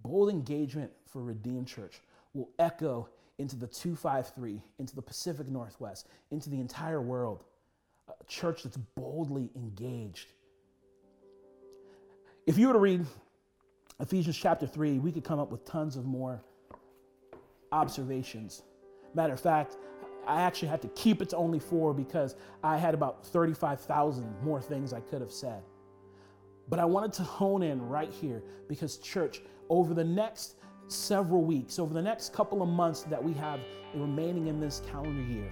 Bold 0.00 0.28
engagement 0.28 0.90
for 1.06 1.22
Redeemed 1.22 1.68
Church 1.68 2.00
will 2.34 2.50
echo 2.58 3.08
into 3.42 3.56
the 3.56 3.66
253, 3.66 4.62
into 4.78 4.94
the 4.94 5.02
Pacific 5.02 5.48
Northwest, 5.48 6.08
into 6.30 6.48
the 6.48 6.60
entire 6.60 7.02
world. 7.02 7.42
A 8.08 8.24
church 8.24 8.62
that's 8.62 8.76
boldly 8.76 9.50
engaged. 9.56 10.32
If 12.46 12.56
you 12.56 12.68
were 12.68 12.72
to 12.72 12.78
read 12.78 13.04
Ephesians 14.00 14.38
chapter 14.38 14.66
3, 14.66 15.00
we 15.00 15.10
could 15.10 15.24
come 15.24 15.40
up 15.40 15.50
with 15.50 15.64
tons 15.64 15.96
of 15.96 16.04
more 16.04 16.40
observations. 17.72 18.62
Matter 19.14 19.32
of 19.32 19.40
fact, 19.40 19.76
I 20.26 20.42
actually 20.42 20.68
had 20.68 20.80
to 20.82 20.88
keep 20.88 21.20
it 21.20 21.30
to 21.30 21.36
only 21.36 21.58
four 21.58 21.92
because 21.92 22.36
I 22.62 22.78
had 22.78 22.94
about 22.94 23.26
35,000 23.26 24.40
more 24.42 24.60
things 24.60 24.92
I 24.92 25.00
could 25.00 25.20
have 25.20 25.32
said. 25.32 25.62
But 26.68 26.78
I 26.78 26.84
wanted 26.84 27.12
to 27.14 27.24
hone 27.24 27.64
in 27.64 27.82
right 27.88 28.10
here 28.10 28.44
because, 28.68 28.98
church, 28.98 29.42
over 29.68 29.94
the 29.94 30.04
next 30.04 30.54
several 30.88 31.42
weeks, 31.42 31.78
over 31.78 31.94
the 31.94 32.02
next 32.02 32.32
couple 32.32 32.62
of 32.62 32.68
months 32.68 33.02
that 33.04 33.22
we 33.22 33.32
have 33.34 33.60
remaining 33.94 34.46
in 34.46 34.60
this 34.60 34.82
calendar 34.90 35.22
year, 35.22 35.50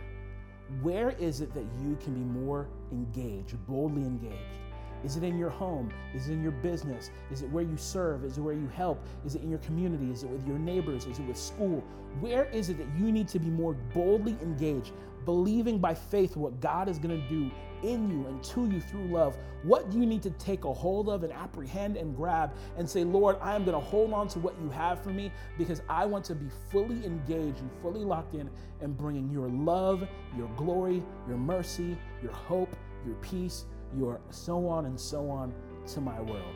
where 0.83 1.11
is 1.11 1.41
it 1.41 1.53
that 1.55 1.65
you 1.83 1.97
can 2.03 2.15
be 2.15 2.21
more 2.21 2.69
engaged, 2.93 3.57
boldly 3.67 4.03
engaged? 4.03 4.61
Is 5.03 5.17
it 5.17 5.25
in 5.25 5.39
your 5.39 5.49
home? 5.49 5.91
Is 6.15 6.29
it 6.29 6.35
in 6.35 6.43
your 6.43 6.53
business? 6.53 7.11
Is 7.31 7.43
it 7.43 7.51
where 7.51 7.65
you 7.65 7.77
serve? 7.77 8.25
Is 8.25 8.37
it 8.37 8.43
where 8.43 8.55
you 8.55 8.69
help? 8.69 9.03
Is 9.25 9.35
it 9.35 9.43
in 9.43 9.49
your 9.49 9.59
community? 9.61 10.11
Is 10.11 10.23
it 10.25 10.31
with 10.31 10.47
your 10.47 10.59
neighbors? 10.59 11.07
Is 11.07 11.19
it 11.19 11.27
with 11.27 11.39
school? 11.39 11.83
Where 12.21 12.45
is 12.47 12.69
it 12.69 12.79
that 12.79 12.89
you 12.99 13.11
need 13.11 13.27
to 13.29 13.39
be 13.39 13.49
more 13.49 13.75
boldly 13.95 14.37
engaged, 14.43 14.93
believing 15.25 15.79
by 15.79 15.95
faith 15.95 16.37
what 16.37 16.61
God 16.61 16.89
is 16.89 16.99
going 16.99 17.19
to 17.21 17.29
do 17.29 17.51
in 17.83 18.11
you 18.11 18.27
and 18.27 18.43
to 18.45 18.67
you 18.67 18.81
through 18.81 19.07
love? 19.09 19.37
What 19.63 19.91
do 19.91 19.99
you 19.99 20.07
need 20.07 20.23
to 20.23 20.31
take 20.33 20.65
a 20.65 20.73
hold 20.73 21.09
of 21.09 21.23
and 21.23 21.33
apprehend 21.33 21.97
and 21.97 22.17
grab 22.17 22.53
and 22.77 22.89
say, 22.89 23.05
Lord, 23.05 23.37
I 23.41 23.55
am 23.55 23.65
going 23.65 23.75
to 23.75 23.85
hold 23.85 24.13
on 24.13 24.29
to 24.29 24.39
what 24.39 24.55
you 24.63 24.71
have 24.71 25.03
for 25.03 25.11
me 25.11 25.31
because 25.59 25.83
I 25.89 26.07
want 26.07 26.25
to 26.27 26.35
be 26.35 26.47
fully 26.71 27.05
engaged 27.05 27.61
and 27.61 27.71
fully 27.83 28.05
locked 28.05 28.35
in 28.35 28.49
and 28.81 28.97
bringing 28.97 29.31
your 29.31 29.49
love, 29.49 30.07
your 30.37 30.49
glory, 30.57 31.03
your 31.29 31.37
mercy, 31.37 31.97
your 32.23 32.33
hope, 32.33 32.75
your 33.07 33.17
peace 33.17 33.67
your 33.97 34.21
so 34.31 34.69
on 34.69 34.87
and 34.87 34.99
so 34.99 35.29
on 35.29 35.53
to 35.87 36.01
my 36.01 36.21
world. 36.21 36.55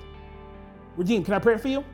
Redeem, 0.97 1.25
can 1.25 1.35
I 1.35 1.39
pray 1.39 1.59
for 1.59 1.69
you? 1.69 1.85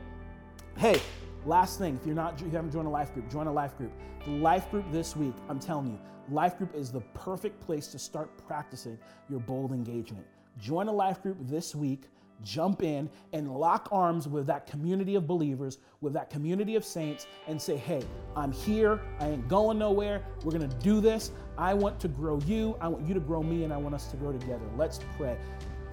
Hey, 0.77 1.01
last 1.45 1.79
thing, 1.79 1.97
if 1.99 2.05
you're 2.05 2.15
not, 2.15 2.39
you 2.39 2.49
haven't 2.49 2.71
joined 2.71 2.87
a 2.87 2.91
life 2.91 3.13
group, 3.13 3.29
join 3.29 3.47
a 3.47 3.53
life 3.53 3.77
group. 3.77 3.91
The 4.25 4.31
life 4.31 4.69
group 4.69 4.85
this 4.91 5.15
week, 5.15 5.33
I'm 5.49 5.59
telling 5.59 5.87
you, 5.87 5.99
life 6.29 6.57
group 6.57 6.75
is 6.75 6.91
the 6.91 7.01
perfect 7.13 7.59
place 7.59 7.87
to 7.87 7.99
start 7.99 8.29
practicing 8.47 8.97
your 9.29 9.39
bold 9.39 9.71
engagement. 9.71 10.25
Join 10.59 10.87
a 10.87 10.93
life 10.93 11.21
group 11.21 11.37
this 11.41 11.75
week 11.75 12.03
jump 12.43 12.83
in 12.83 13.09
and 13.33 13.53
lock 13.55 13.87
arms 13.91 14.27
with 14.27 14.47
that 14.47 14.67
community 14.67 15.15
of 15.15 15.27
believers, 15.27 15.79
with 16.01 16.13
that 16.13 16.29
community 16.29 16.75
of 16.75 16.83
saints, 16.83 17.27
and 17.47 17.61
say, 17.61 17.77
hey, 17.77 18.01
I'm 18.35 18.51
here. 18.51 18.99
I 19.19 19.29
ain't 19.29 19.47
going 19.47 19.77
nowhere. 19.77 20.23
We're 20.43 20.57
going 20.57 20.67
to 20.67 20.75
do 20.77 21.01
this. 21.01 21.31
I 21.57 21.73
want 21.73 21.99
to 22.01 22.07
grow 22.07 22.39
you. 22.45 22.77
I 22.81 22.87
want 22.87 23.07
you 23.07 23.13
to 23.13 23.19
grow 23.19 23.43
me, 23.43 23.63
and 23.63 23.73
I 23.73 23.77
want 23.77 23.95
us 23.95 24.07
to 24.07 24.17
grow 24.17 24.31
together. 24.31 24.65
Let's 24.77 24.99
pray. 25.17 25.37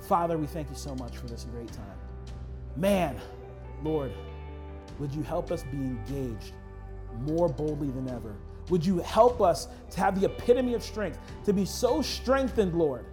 Father, 0.01 0.39
we 0.39 0.47
thank 0.47 0.71
you 0.71 0.77
so 0.77 0.95
much 0.95 1.17
for 1.17 1.27
this 1.27 1.45
great 1.45 1.73
time. 1.73 1.99
Man, 2.77 3.17
Lord, 3.83 4.13
would 4.99 5.15
you 5.15 5.23
help 5.23 5.51
us 5.51 5.63
be 5.65 5.77
engaged 5.77 6.53
more 7.21 7.49
boldly 7.49 7.91
than 7.91 8.09
ever? 8.09 8.35
Would 8.71 8.85
you 8.85 8.99
help 8.99 9.41
us 9.41 9.69
to 9.91 10.01
have 10.01 10.21
the 10.21 10.27
epitome 10.27 10.75
of 10.75 10.83
strength, 10.83 11.19
to 11.45 11.53
be 11.53 11.65
so 11.65 12.03
strengthened, 12.03 12.75
Lord? 12.75 13.07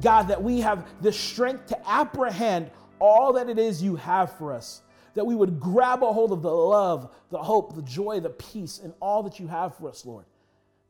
God, 0.00 0.24
that 0.24 0.42
we 0.42 0.60
have 0.60 0.86
the 1.00 1.12
strength 1.12 1.66
to 1.66 1.88
apprehend 1.88 2.70
all 2.98 3.32
that 3.34 3.48
it 3.48 3.58
is 3.58 3.82
you 3.82 3.96
have 3.96 4.36
for 4.36 4.52
us. 4.52 4.82
That 5.14 5.24
we 5.24 5.34
would 5.34 5.60
grab 5.60 6.02
a 6.02 6.12
hold 6.12 6.32
of 6.32 6.42
the 6.42 6.52
love, 6.52 7.14
the 7.30 7.38
hope, 7.38 7.74
the 7.74 7.82
joy, 7.82 8.20
the 8.20 8.30
peace, 8.30 8.80
and 8.82 8.94
all 9.00 9.22
that 9.24 9.38
you 9.38 9.46
have 9.46 9.76
for 9.76 9.88
us, 9.88 10.06
Lord. 10.06 10.24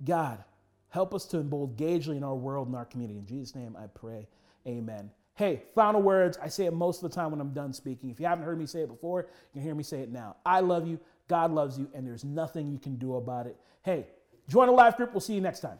God, 0.04 0.42
help 0.90 1.14
us 1.14 1.24
to 1.26 1.38
engage 1.38 2.08
in 2.08 2.22
our 2.22 2.34
world 2.34 2.68
and 2.68 2.76
our 2.76 2.84
community. 2.84 3.18
In 3.18 3.26
Jesus' 3.26 3.54
name 3.54 3.76
I 3.76 3.86
pray. 3.86 4.28
Amen. 4.66 5.10
Hey, 5.34 5.62
final 5.74 6.02
words. 6.02 6.38
I 6.42 6.48
say 6.48 6.66
it 6.66 6.74
most 6.74 7.02
of 7.02 7.10
the 7.10 7.14
time 7.14 7.30
when 7.30 7.40
I'm 7.40 7.52
done 7.52 7.72
speaking. 7.72 8.10
If 8.10 8.20
you 8.20 8.26
haven't 8.26 8.44
heard 8.44 8.58
me 8.58 8.66
say 8.66 8.82
it 8.82 8.88
before, 8.88 9.22
you 9.22 9.52
can 9.54 9.62
hear 9.62 9.74
me 9.74 9.82
say 9.82 10.00
it 10.00 10.10
now. 10.10 10.36
I 10.44 10.60
love 10.60 10.86
you, 10.86 11.00
God 11.28 11.52
loves 11.52 11.78
you, 11.78 11.88
and 11.94 12.06
there's 12.06 12.24
nothing 12.24 12.70
you 12.70 12.78
can 12.78 12.96
do 12.96 13.16
about 13.16 13.46
it. 13.46 13.56
Hey, 13.82 14.06
join 14.48 14.68
a 14.68 14.72
live 14.72 14.96
group. 14.96 15.12
We'll 15.12 15.20
see 15.20 15.34
you 15.34 15.40
next 15.40 15.60
time. 15.60 15.78